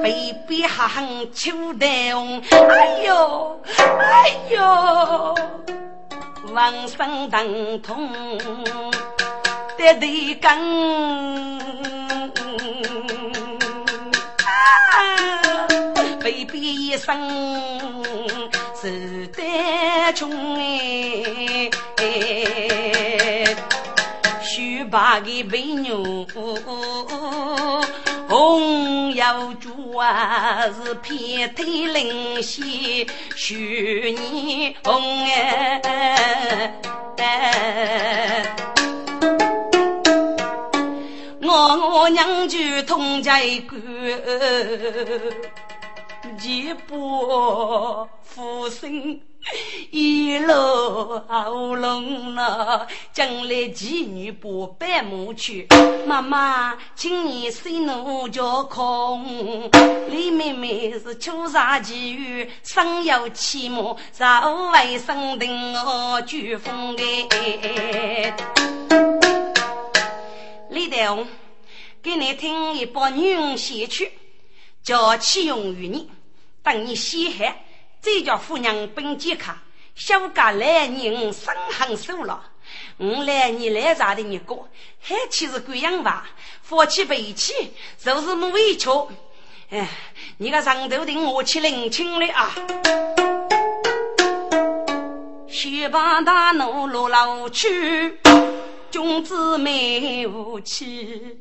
[0.03, 3.61] 被逼喊秋带红，哎呦
[3.98, 5.35] 哎呦，
[6.53, 8.11] 浑身疼痛。
[9.78, 10.58] 得对刚，
[16.18, 17.16] 被逼一生
[18.82, 20.28] 是得穷
[21.96, 23.46] 哎，
[24.42, 26.26] 须把个美女
[28.28, 35.80] 红腰珠啊，是偏腿灵犀，须你红哎。
[42.11, 43.77] 娘就通家一个，
[46.42, 49.21] 一步复生
[49.90, 55.66] 一路好龙呐，将来妓女不白母去。
[56.07, 59.71] 妈妈，请你随奴叫空。
[60.11, 67.03] 李妹妹是秋茶妓女，生有气毛，早晚生定我举风的。
[70.71, 71.27] 李大红。
[72.01, 74.13] 给你听一把女人写曲，
[74.83, 76.09] 叫启用于你，
[76.63, 77.57] 等你稀罕，
[78.01, 79.59] 再叫夫人本健康，
[79.96, 82.53] 小家来人生很瘦了。
[82.99, 84.69] 我来你来啥的你过，
[85.01, 86.29] 还岂是贵样吧？
[86.63, 88.88] 夫妻背起，就是没委屈。
[89.71, 89.88] 哎，
[90.37, 92.55] 你个上头的我去领情了啊！
[95.49, 98.19] 雪棒大怒落老去，
[98.90, 101.40] 君子没武器。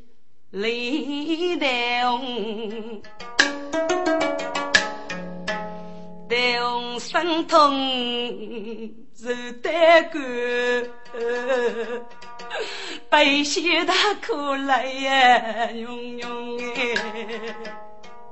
[0.51, 1.67] 李大
[2.09, 3.01] 红，
[6.29, 7.69] 用生痛
[9.13, 9.27] 受
[9.61, 10.21] 带过，
[13.09, 13.93] 悲喜大
[14.25, 14.33] 苦
[14.65, 17.55] 来呀涌涌哎！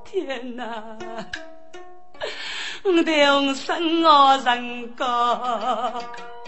[0.02, 0.96] 天哪！
[2.82, 6.02] 我的用生我人高。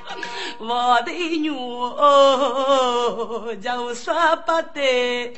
[0.59, 4.12] 我的女儿就舍
[4.46, 5.34] 不得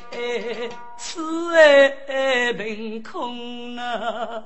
[0.97, 4.43] 此爱凭空呐，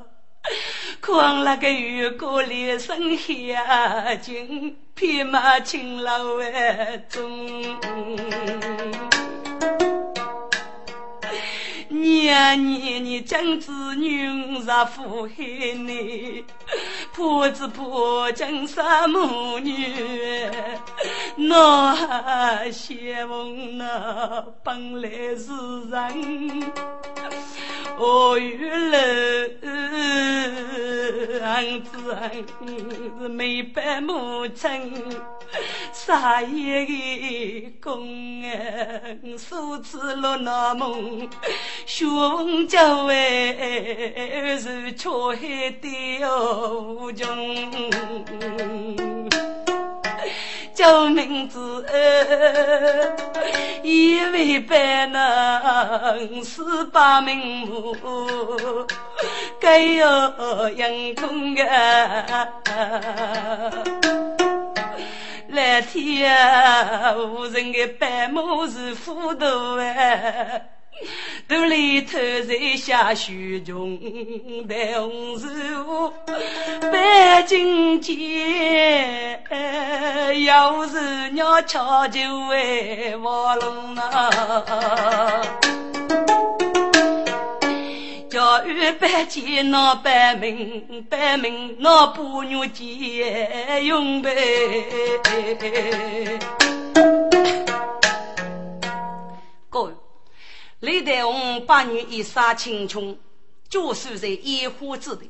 [1.02, 7.78] 况那个月过里生下金，匹马青楼外中。
[11.90, 16.44] 娘，你你将子女入府海内，
[17.16, 19.96] 婆子婆将杀母女，
[21.38, 25.54] 那谢翁那本来是
[25.90, 26.74] 人。
[27.98, 29.00] 哦，原来
[31.42, 32.14] 儿子
[33.22, 34.92] 是没白母亲，
[35.94, 38.52] 杀一个公啊，
[39.38, 41.30] 数次落那梦，
[41.86, 45.38] 兄家为是出海
[45.82, 46.20] 的
[47.06, 47.28] 无穷。
[50.74, 51.86] 叫名字，
[53.84, 57.38] 一位百能十八名
[57.68, 57.96] 目，
[59.60, 60.08] 该有
[60.72, 62.50] 阳公啊！
[65.50, 66.36] 蓝天
[67.20, 69.46] 无人的白马是糊涂
[69.78, 70.75] 哎！
[71.48, 72.18] 肚里头
[72.48, 74.00] 在下雪穷，
[74.68, 75.46] 白红是
[75.88, 76.12] 我
[76.92, 79.44] 白金钱，
[80.46, 85.42] 要是鸟巧就会卧龙啊！
[88.30, 94.36] 叫玉白金那白命，白命那不女见用呗。
[99.70, 99.94] 各
[100.86, 100.92] 位。
[100.92, 103.18] 李代洪八女一杀青琼，
[103.68, 105.30] 就守在烟花之地。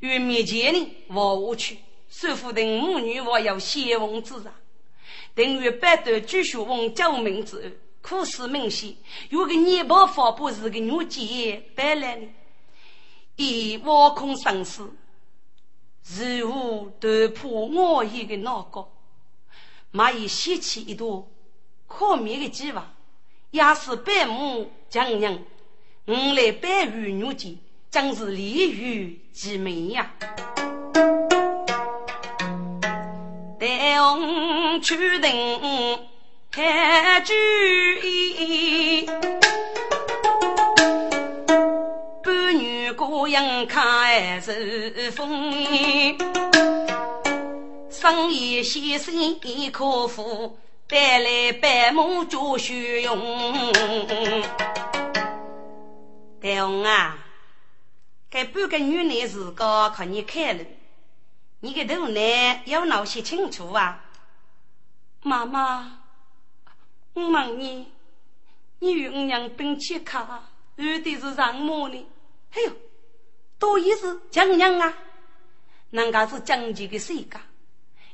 [0.00, 1.78] 与面前人往下去，
[2.10, 4.52] 师傅等母女我有先锋之上。
[5.34, 7.56] 等于百段继续往救命之
[8.02, 8.94] 后，苦思冥想，
[9.30, 12.28] 有个年宝法不是个女杰带来的，
[13.36, 14.90] 以挖空生死，
[16.38, 16.92] 如何
[17.28, 18.88] 突破我一个脑壳？
[19.92, 21.30] 蚂蚁掀起一朵
[21.86, 22.92] 可灭的计划。
[23.52, 25.44] 也是百亩江人，
[26.06, 27.58] 我来百余女间，
[27.90, 30.10] 真是利于其美呀！
[33.60, 36.00] 待我去定
[36.50, 37.34] 看主
[38.02, 39.04] 意，
[42.24, 46.16] 半女孤影看是风，
[47.90, 49.38] 生意先生
[49.70, 50.56] 可夫。
[50.92, 53.18] 带来百亩就需用，
[56.38, 57.16] 大红啊，
[58.30, 60.62] 这半个女人自个靠你开了，
[61.60, 64.04] 你个头呢要闹些清楚啊！
[65.22, 66.02] 妈妈，
[67.14, 67.90] 我问你，
[68.80, 70.42] 你与我娘并起卡，
[70.76, 72.06] 有的是什么呢？
[72.52, 72.72] 哎呦，
[73.58, 74.92] 多也是讲娘啊，
[75.88, 77.40] 人家是讲究的世界，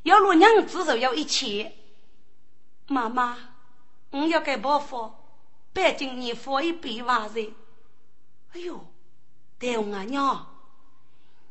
[0.04, 1.72] 要若娘至少要一千。
[2.88, 3.36] 妈妈，
[4.10, 5.12] 我要给伯父，
[5.74, 7.52] 北京你佛一百万钱。
[8.52, 8.84] 哎呦，
[9.58, 10.46] 大红啊娘，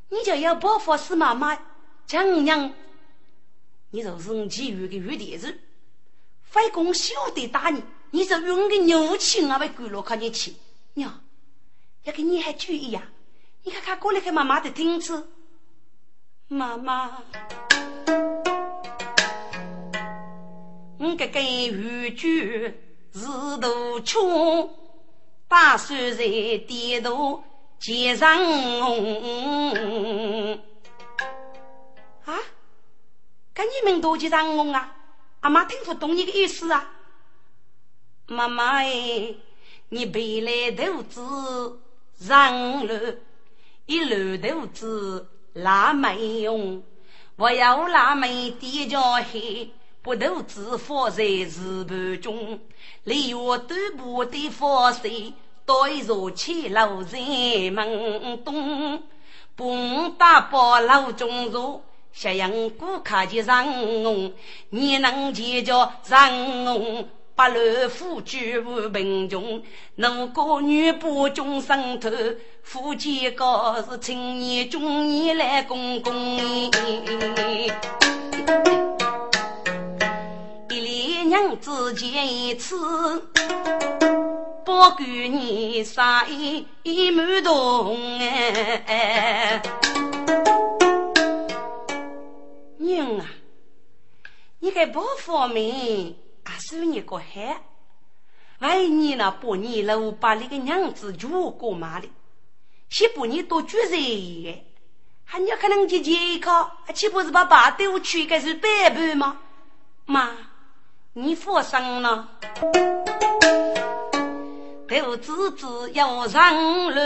[0.09, 1.57] 你就要伯父是妈妈
[2.07, 2.73] 讲娘，
[3.91, 5.59] 你就是我其余的余弟子，
[6.41, 10.55] 非公休得打你，你就用个牛气我为归了看你去。
[10.95, 11.23] 娘，
[12.03, 13.11] 要给你还注意呀，
[13.61, 15.29] 你看看过来看妈妈的听子，
[16.47, 17.21] 妈妈。
[21.07, 22.73] 我这个渔具
[23.13, 23.21] 是
[23.61, 23.69] 大
[24.03, 24.69] 枪，
[25.47, 27.41] 打算在地图
[27.79, 28.29] 接上。
[32.25, 32.37] 啊，
[33.53, 34.95] 跟你们多接上我啊！
[35.39, 36.91] 阿妈听不懂你的意思啊！
[38.25, 39.33] 妈妈哎，
[39.87, 41.79] 你背来肚子
[42.19, 43.17] 上路，
[43.85, 46.83] 一路肚子拉没用，
[47.37, 48.99] 我要拉没地脚
[49.31, 49.71] 黑。
[50.07, 52.61] 不斗自发在日盘中，
[53.03, 55.33] 离我短步的发水，
[55.65, 59.03] 对着起楼人门东，
[59.53, 61.83] 不打包老中坐，
[62.13, 63.67] 斜阳顾客就让
[64.05, 64.31] 我，
[64.69, 65.73] 你能解决
[66.07, 67.03] 让我
[67.35, 69.61] 八路夫居无贫穷，
[69.95, 72.09] 奴家女不终生头，
[72.63, 76.39] 夫妻高是青年中年来公公。
[81.39, 82.75] 娘子见一次，
[84.65, 89.61] 不管你啥意满动哎。
[92.79, 93.25] 娘啊，
[94.59, 96.15] 你个不方便。
[96.43, 97.61] 还是你个孩，
[98.59, 102.09] 万一那八年了，把那个娘子娶过妈的，
[102.89, 104.63] 先把你多住人，
[105.23, 109.37] 还你可能去健康，岂不是把爸丢去个是白白吗？
[110.05, 110.31] 妈，
[111.19, 112.27] 你放心了，
[114.87, 117.01] 豆子子要上路，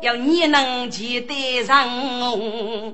[0.00, 1.86] 要你能记得上
[2.20, 2.90] 我，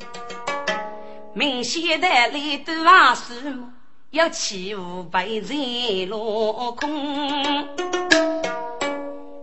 [1.32, 3.56] 明显的里都还是。
[4.10, 7.68] 要起舞白日落空，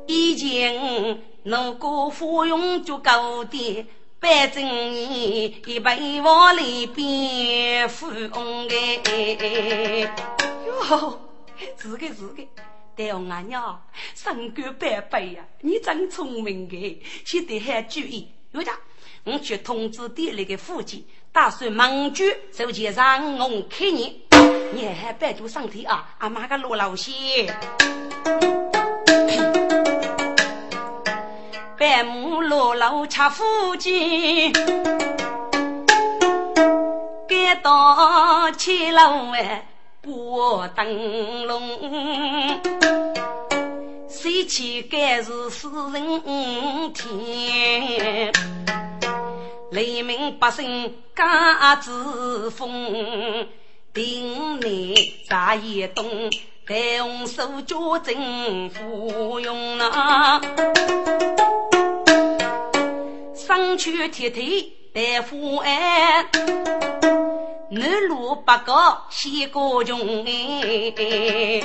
[0.05, 3.87] 以前奴哥服用就高点，
[4.19, 10.11] 百正年一百万里边富翁哎。
[10.65, 11.19] 哟，
[11.77, 12.43] 是个是个，
[12.95, 13.79] 大王阿娘，
[14.15, 16.75] 身高百倍呀，你真聪明个，
[17.23, 18.27] 记得还注意。
[18.51, 18.73] 有家，
[19.23, 24.23] 我去通知店里的伙计，打算忙住手前上我看你。
[24.73, 26.15] 你还百度上天啊！
[26.17, 27.45] 阿妈个罗老些，
[31.79, 34.51] 百亩罗老吃福鸡，
[37.29, 39.67] 该到七楼哎
[40.03, 42.59] 过灯笼，
[44.09, 48.33] 谁去该是死人天，
[49.69, 53.47] 黎民百姓家之风。
[53.93, 54.95] 定内
[55.27, 56.05] 啥也懂，
[56.67, 60.41] 带红手脚政府用啊，
[63.33, 66.25] 上去贴贴带富安，
[67.69, 71.63] 南路八高西高穷哎，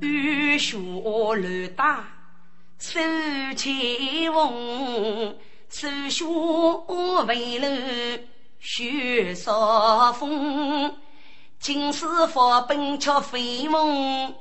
[0.00, 2.08] 雨雪路大
[2.78, 2.98] 手
[3.54, 5.36] 牵风，
[5.68, 6.24] 手雪
[7.26, 7.68] 为楼。
[8.58, 10.96] 雪扫风，
[11.58, 14.34] 金师傅本却飞梦。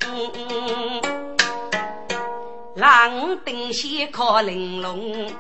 [2.76, 5.34] 狼灯线靠玲珑，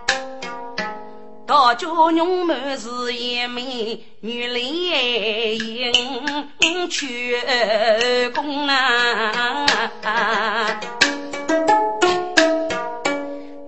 [1.45, 4.59] 大家娘们是一枚女来
[6.59, 9.65] 迎却公啊！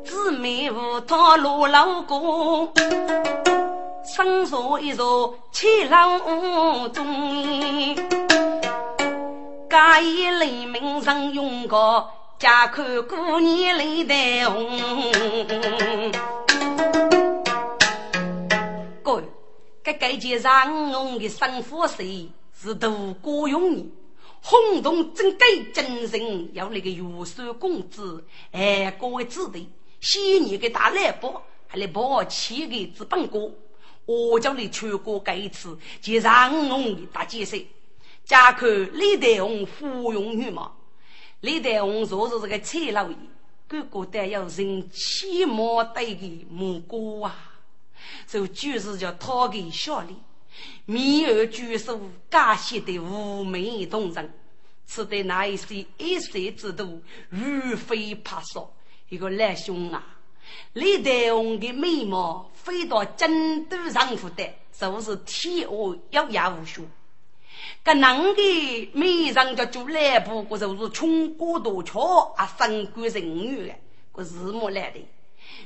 [0.06, 2.72] 姊妹无套路老公。
[4.18, 7.96] 生坐一坐，七郎中，
[9.70, 14.68] 家业黎明上用过，家看过年泪带红。
[19.04, 19.24] 各位，
[19.84, 22.28] 这这件上用的生活水
[22.60, 22.90] 是大
[23.22, 23.86] 过用的，
[24.42, 29.70] 轰动整个京城，要那个玉手公子，哎，各位子弟，
[30.02, 33.52] 昔年的大来宝，还来报七个资本哥。
[34.08, 37.64] 我叫你全国盖一次，就让我的大解释。
[38.24, 40.72] 家看李代红芙蓉女嘛，
[41.42, 43.16] 李代红说是这个蔡老爷，
[43.68, 47.54] 个个带有人气莫对的母姑啊，
[48.26, 50.16] 就就是叫讨给小李，
[50.86, 52.00] 面儿举手，
[52.30, 54.34] 感谢的妩媚动人，
[54.86, 58.74] 吃的那一些一岁之徒，如飞爬扫，
[59.10, 60.17] 一个来兄啊。
[60.74, 66.86] 李代红的美貌飞到京都上府的，就是天下有牙无数。
[67.84, 73.74] 个男的美上叫做来不过就是穷国多巧啊，身贵人女的，
[74.12, 75.06] 个是么来的？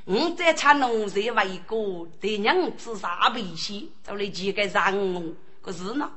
[0.05, 5.21] 我在查农业为国，对娘子啥不些，就来几个让我，
[5.61, 6.09] 可是呢，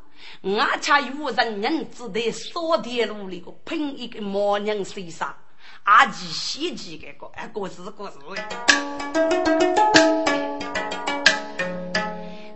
[0.42, 5.34] 我查有人娘子在烧铁路里个喷一个毛娘身上。
[5.84, 8.18] 阿吉西吉个个，哎，各自各自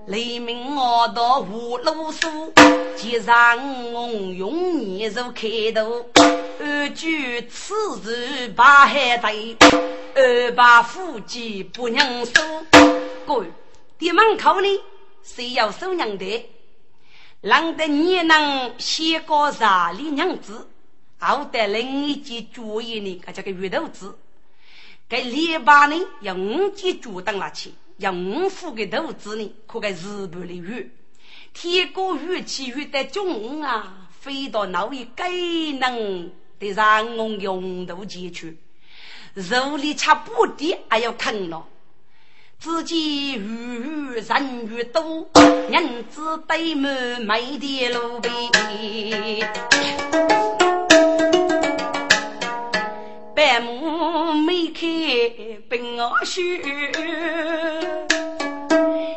[0.07, 2.55] 雷鸣我到五路书，
[2.97, 6.07] 接上我用年如开头，
[6.59, 9.57] 二句此日把海对，
[10.15, 12.33] 二把夫妻不能收。
[13.27, 13.53] 各位，
[13.99, 14.69] 店门口呢，
[15.23, 16.49] 谁要收娘的？
[17.43, 20.67] 让得你能先告啥里娘子？
[21.19, 24.17] 好得另一件主意呢，他叫个鱼头子，
[25.09, 30.93] 给篱笆呢要五件竹灯拿去，要五副的头子呢，可给日本的鱼，
[31.53, 35.29] 天高鱼起鱼的中啊，飞到那位该
[35.81, 38.57] 能的让我用途前去，
[39.37, 41.67] 手里吃不的还要啃了。
[42.61, 45.29] 自己鱼人越多，
[45.71, 49.49] 人子堆满没的路边。
[53.35, 54.81] 百亩梅开
[55.69, 56.41] 并我树，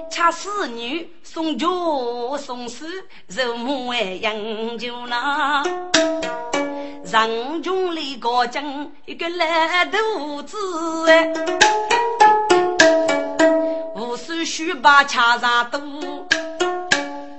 [0.09, 2.85] 恰似女送酒送书，
[3.27, 5.63] 肉母哎养酒那。
[7.03, 10.55] 人穷里高精一个烂肚子
[11.09, 11.33] 哎，
[13.95, 15.79] 无数须把恰上肚。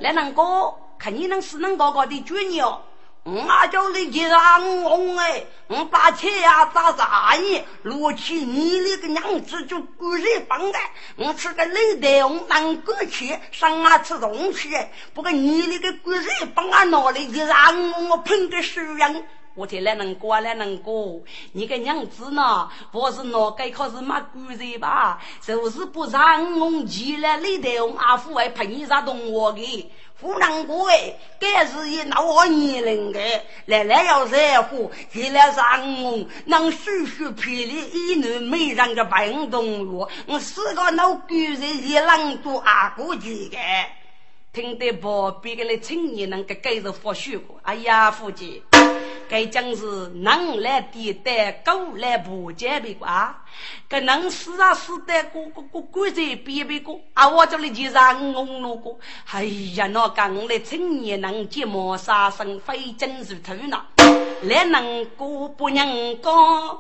[0.01, 2.83] 来能哥，看你能是能高高的绝鸟。
[3.25, 7.65] 我叫你去让我哎，我把钱呀砸啥呢？
[7.83, 10.79] 落起你那个娘子就故意帮的，
[11.17, 14.71] 我是个老大红当过去上啊吃东西，
[15.15, 19.23] 不过你那个故意帮俺拿来去让我，我喷个手样。
[19.55, 21.21] 我听来能过来能过，
[21.53, 22.71] 你个娘子呢？
[22.91, 25.21] 我是哪个可是骂故意吧？
[25.47, 29.93] 就是不让我去了，老大红阿父还陪你啥动我的。
[30.23, 33.21] 不能过诶，这是一老好年龄的，
[33.67, 43.59] 来来要热乎，起来上我，能叔叔皮里一男没人个运动员，我四个老狗人一浪都阿过去的。
[44.53, 48.63] 听得旁边的青年人个跟着发虚过，哎呀，伙计。
[49.33, 53.43] 该讲是能来抵挡，狗来破解别个啊！
[53.89, 57.27] 该能死啊死的，个个个鬼在别别个啊！
[57.31, 58.95] 我这里就让我那个，
[59.31, 63.83] 哎呀，那刚来青年能接毛杀生，非真如头脑，
[64.43, 66.79] 来能过不能过，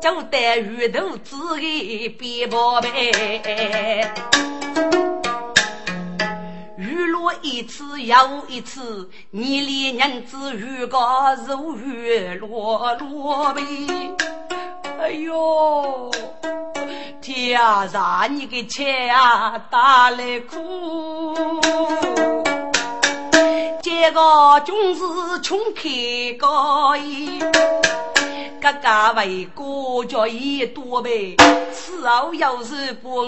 [0.00, 4.10] 就得鱼头子的别宝贝。
[6.78, 8.16] 雨落一次又
[8.46, 13.60] 一次，你里娘子雨高如雨落落呗。
[15.00, 16.08] 哎呦，
[17.20, 21.34] 天啊，让你个钱啊打来苦，
[23.82, 25.82] 这个总是穷开
[26.38, 27.40] 高一。
[28.60, 31.36] 哥哥为国家一多呗，
[31.72, 33.24] 此后要是不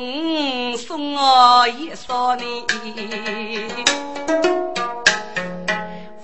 [0.76, 2.44] 送我一双呢？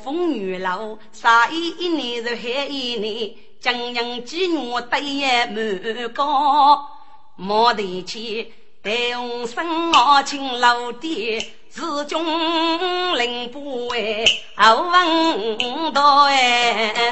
[0.03, 3.31] 风雨楼杀一年是害一年，
[3.61, 6.85] 江洋几月对也满高，
[7.37, 8.53] 莫提起
[8.83, 11.39] 戴红生我青老爹，
[11.71, 12.19] 是君
[13.19, 14.25] 领不哎，
[14.57, 17.07] 好闻到哎。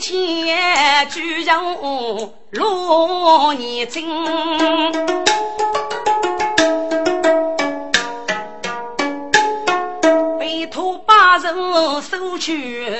[0.00, 1.54] 千举人
[2.50, 4.06] 落年轻，
[10.38, 11.54] 被托八人
[12.02, 12.90] 收去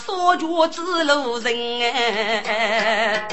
[0.00, 3.28] 江上扫脚之路人哎，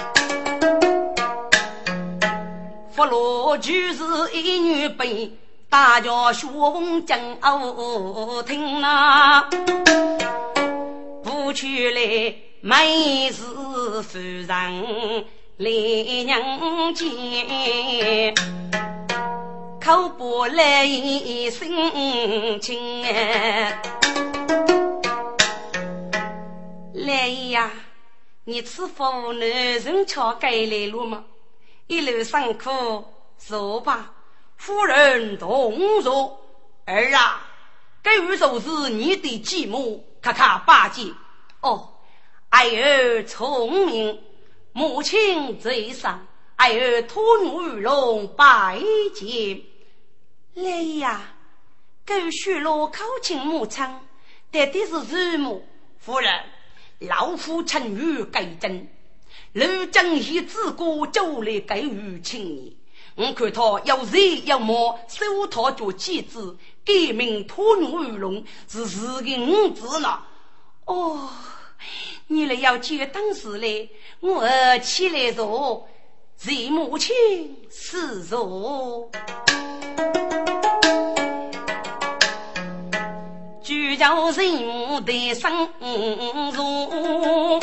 [2.92, 4.04] 福禄就是
[4.34, 5.32] 一女辈，
[5.70, 9.46] 大家学问讲哦听呐，
[11.24, 13.44] 不去来没事
[14.04, 14.48] 夫人
[15.58, 15.72] 来
[16.26, 18.34] 娘见，
[19.84, 24.07] 口不来心情哎。
[26.98, 27.72] 来呀，
[28.46, 31.26] 你吃否男人桥该来路吗？
[31.86, 33.06] 一路上苦，
[33.38, 34.14] 坐吧，
[34.56, 36.44] 夫人同坐。
[36.86, 37.46] 儿啊，
[38.02, 41.14] 该玉就是你的继母，看看八戒。
[41.62, 41.88] 哦，
[42.50, 44.20] 爱儿聪明，
[44.74, 46.26] 母亲最上，
[46.56, 48.82] 爱儿吞玉龙拜
[49.14, 49.62] 见。
[50.56, 51.22] 来呀，
[52.04, 53.86] 该许落靠近母亲，
[54.50, 55.64] 爹爹是祖母
[56.00, 56.44] 夫人。
[57.00, 58.88] 老夫陈玉改正，
[59.54, 62.74] 刘正义自古就来给予青年。
[63.16, 70.24] 我看他要热要磨，手套做妻子，改名托玉龙，是是个五子呢。
[70.86, 71.30] 哦，
[72.28, 73.90] 你来要接当时嘞，
[74.20, 74.48] 我
[74.80, 75.88] 起来坐，
[76.36, 77.16] 随母亲
[77.70, 79.12] 是坐。
[83.98, 85.70] 叫人的生
[86.54, 87.60] 如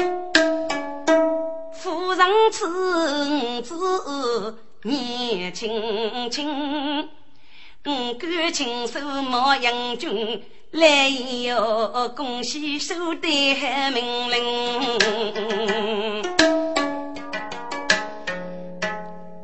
[1.73, 7.09] 夫人此子年轻轻，
[7.85, 13.55] 嗯，感情手莫英俊，来哟恭喜收得
[13.93, 16.23] 命令。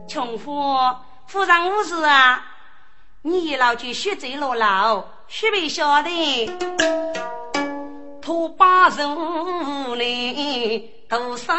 [0.09, 0.77] 穷夫
[1.27, 2.50] 夫人无事啊，
[3.23, 6.51] 你老去血债落牢，须为晓得，
[8.23, 10.91] 托把手里。
[11.07, 11.53] 多少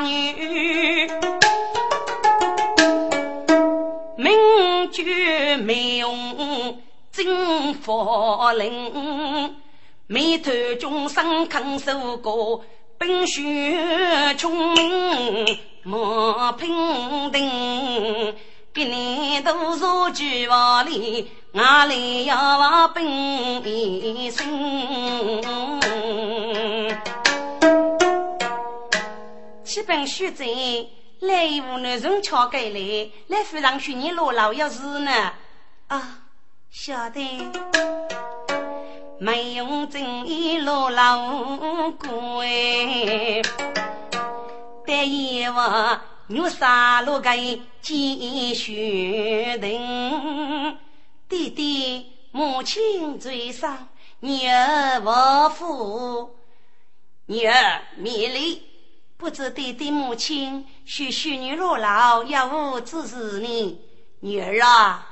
[0.00, 1.10] 女，
[4.16, 9.56] 名绝美容真佛灵，
[10.06, 12.64] 眉头众生肯受过，
[12.96, 18.36] 冰雪聪明莫平定，
[18.80, 25.42] 给你多少句话里，我里要本一生。
[29.62, 30.46] 七本书在，
[31.20, 35.12] 来无男人敲给来，来夫人许你落老要事呢。
[35.88, 36.20] 啊，
[36.70, 37.38] 晓得。
[39.18, 41.18] 没用正义落老
[41.98, 43.42] 过哎，
[44.86, 45.62] 但因为
[46.32, 50.78] 女杀戮个继续等，
[51.28, 53.88] 弟弟母亲最伤，
[54.20, 56.36] 女儿无父，
[57.26, 58.62] 女儿米粒。
[59.16, 63.80] 不知弟弟母亲许许女落老，要我支持呢
[64.20, 65.08] 女儿啊！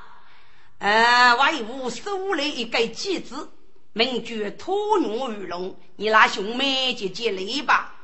[0.78, 3.50] 呃，为我收了一个妻子，
[3.92, 7.96] 名叫托女玉龙，你拉兄妹姐姐来吧。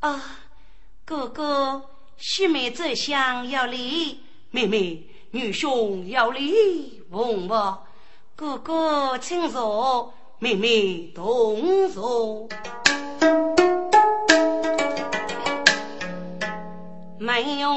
[0.00, 0.38] 啊，
[1.04, 1.90] 哥哥，
[2.20, 7.84] 兄妹这厢要礼，妹妹女兄要礼，问我
[8.34, 12.48] 哥哥请坐，妹妹同坐。
[17.20, 17.72] 没用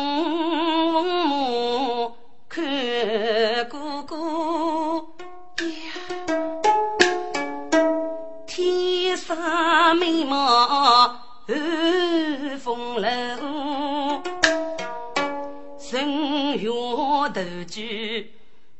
[17.32, 18.32] 头举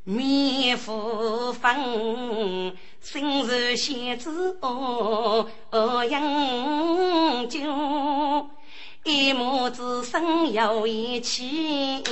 [0.04, 5.48] 面浮粉，身受仙子哦
[6.10, 7.60] 饮酒。
[9.04, 12.04] 一母子生有一气，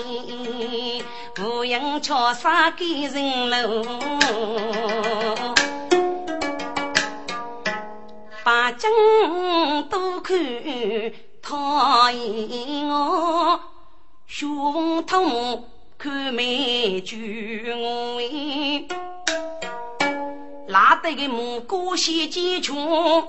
[1.39, 3.85] 无用巧杀给人喽。
[8.43, 8.89] 把将
[9.87, 10.35] 都看
[11.43, 13.59] 讨厌我，
[14.25, 15.67] 学风偷木
[16.01, 17.17] 看美酒
[17.75, 18.21] 我。
[20.69, 23.27] 拉得个木瓜先几穷。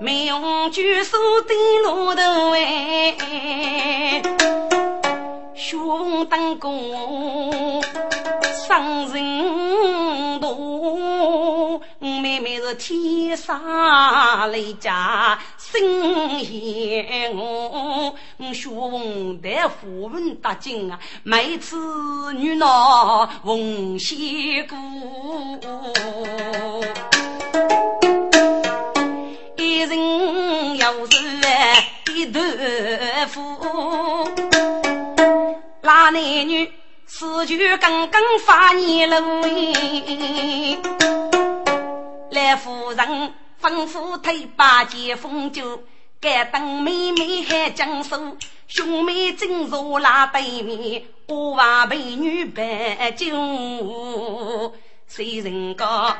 [0.00, 2.22] 没用举手的骆头
[2.54, 4.22] 哎，
[5.54, 7.82] 胸当弓，
[8.66, 11.82] 伤人多。
[12.00, 15.38] 妹妹是天生丽家
[15.72, 18.14] 心贤我，
[18.52, 24.76] 胸带富文大金啊，每次女闹红线姑。
[29.56, 31.16] 一人要是
[32.14, 32.38] 一豆
[33.28, 33.40] 腐，
[35.80, 36.14] 那男
[36.46, 36.70] 女
[37.06, 39.18] 四句刚刚发言了
[42.30, 43.32] 来夫人
[43.62, 45.84] 吩咐推把接风酒，
[46.20, 48.36] 该等妹妹还将手，
[48.66, 54.74] 兄妹正坐那对面，我话美女摆酒，
[55.06, 56.16] 谁人讲？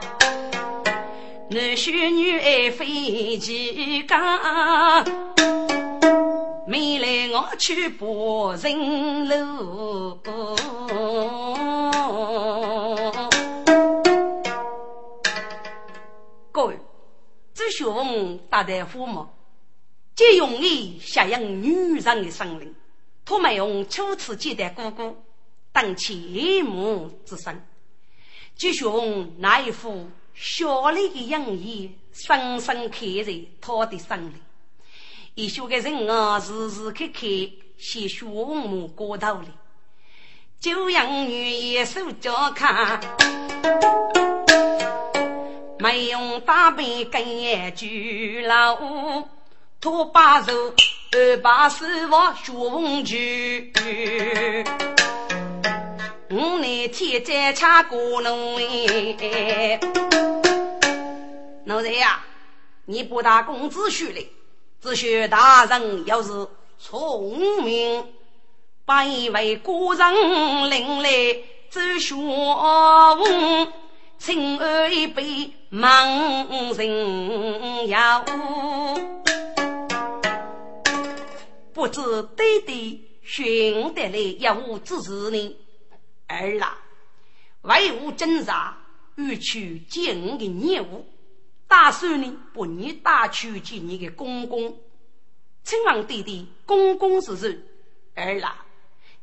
[1.50, 5.04] 男婿女爱飞机讲，
[6.68, 10.16] 没来我去博人路。
[17.72, 19.30] 学问大大夫嘛，
[20.14, 22.74] 既容易下养女人的生灵，
[23.24, 25.16] 托没用初次接待姑姑，
[25.72, 27.64] 当其母之身，
[28.56, 30.08] 这学问哪一副？
[30.34, 34.32] 小丽的样意深深刻在他的心里。
[35.34, 37.26] 一些个人啊，时时刻刻
[37.76, 39.48] 写血母过头里，
[40.58, 42.98] 就养女也手脚看，
[45.82, 48.78] 没用大背跟也拘牢，
[49.80, 50.52] 拖把手，
[51.10, 53.72] 二把手往血红去。
[56.30, 59.80] 我那天在恰过农哎，
[61.64, 62.20] 老人呀，
[62.84, 64.30] 你不打工资学嘞，
[64.80, 66.46] 只学大人要是
[66.78, 68.06] 聪明，
[68.84, 71.10] 把一位古人领来
[71.70, 73.72] 走学问，
[74.24, 78.24] 请二一杯盲人呀
[81.72, 82.00] 不知
[82.36, 85.56] 爹爹寻得来要我支持呢？
[86.28, 86.78] 儿啦，
[87.62, 88.78] 为我侦查，
[89.16, 91.04] 欲去见我的业务，
[91.66, 94.76] 打算呢把你带去见你的公公。
[95.64, 97.58] 亲王爹爹，公公是谁？
[98.14, 98.64] 儿啦，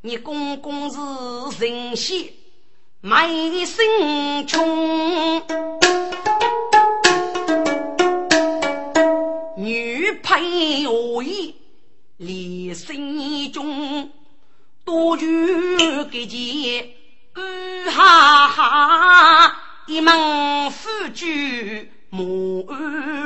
[0.02, 2.34] 你公公是神仙，
[3.02, 3.26] 卖
[3.64, 5.42] 身穷，
[9.56, 11.54] 女配我意。
[12.18, 14.10] 离心中
[14.84, 16.90] 多遇个见，
[17.90, 22.68] 哈哈，一门夫君母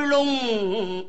[0.09, 1.05] 龙，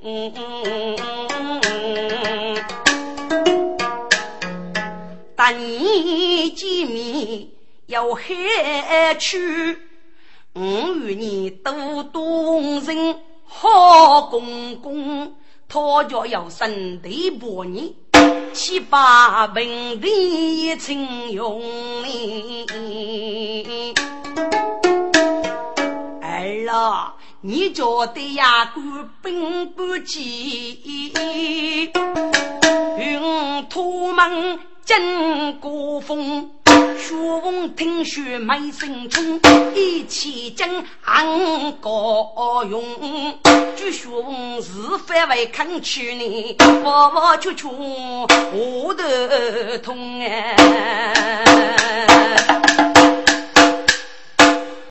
[5.36, 7.50] 但你见面
[7.88, 9.78] 要害去，
[10.54, 10.62] 我
[11.04, 15.36] 与你都动人好公公。
[15.68, 17.94] 他家要生地百年，
[18.54, 21.60] 七八平地请用
[22.04, 23.94] 你。
[26.22, 27.16] 儿啦，
[27.48, 31.14] 你家的呀官兵不济，
[32.98, 36.50] 云土门进过风。
[36.98, 39.40] 雪翁听说没心冲，
[39.76, 40.68] 一起讲
[41.04, 42.84] 俺高勇。
[43.76, 44.72] 据学问是
[45.06, 47.70] 非为看去呢，我我处处
[48.54, 50.56] 我都通哎。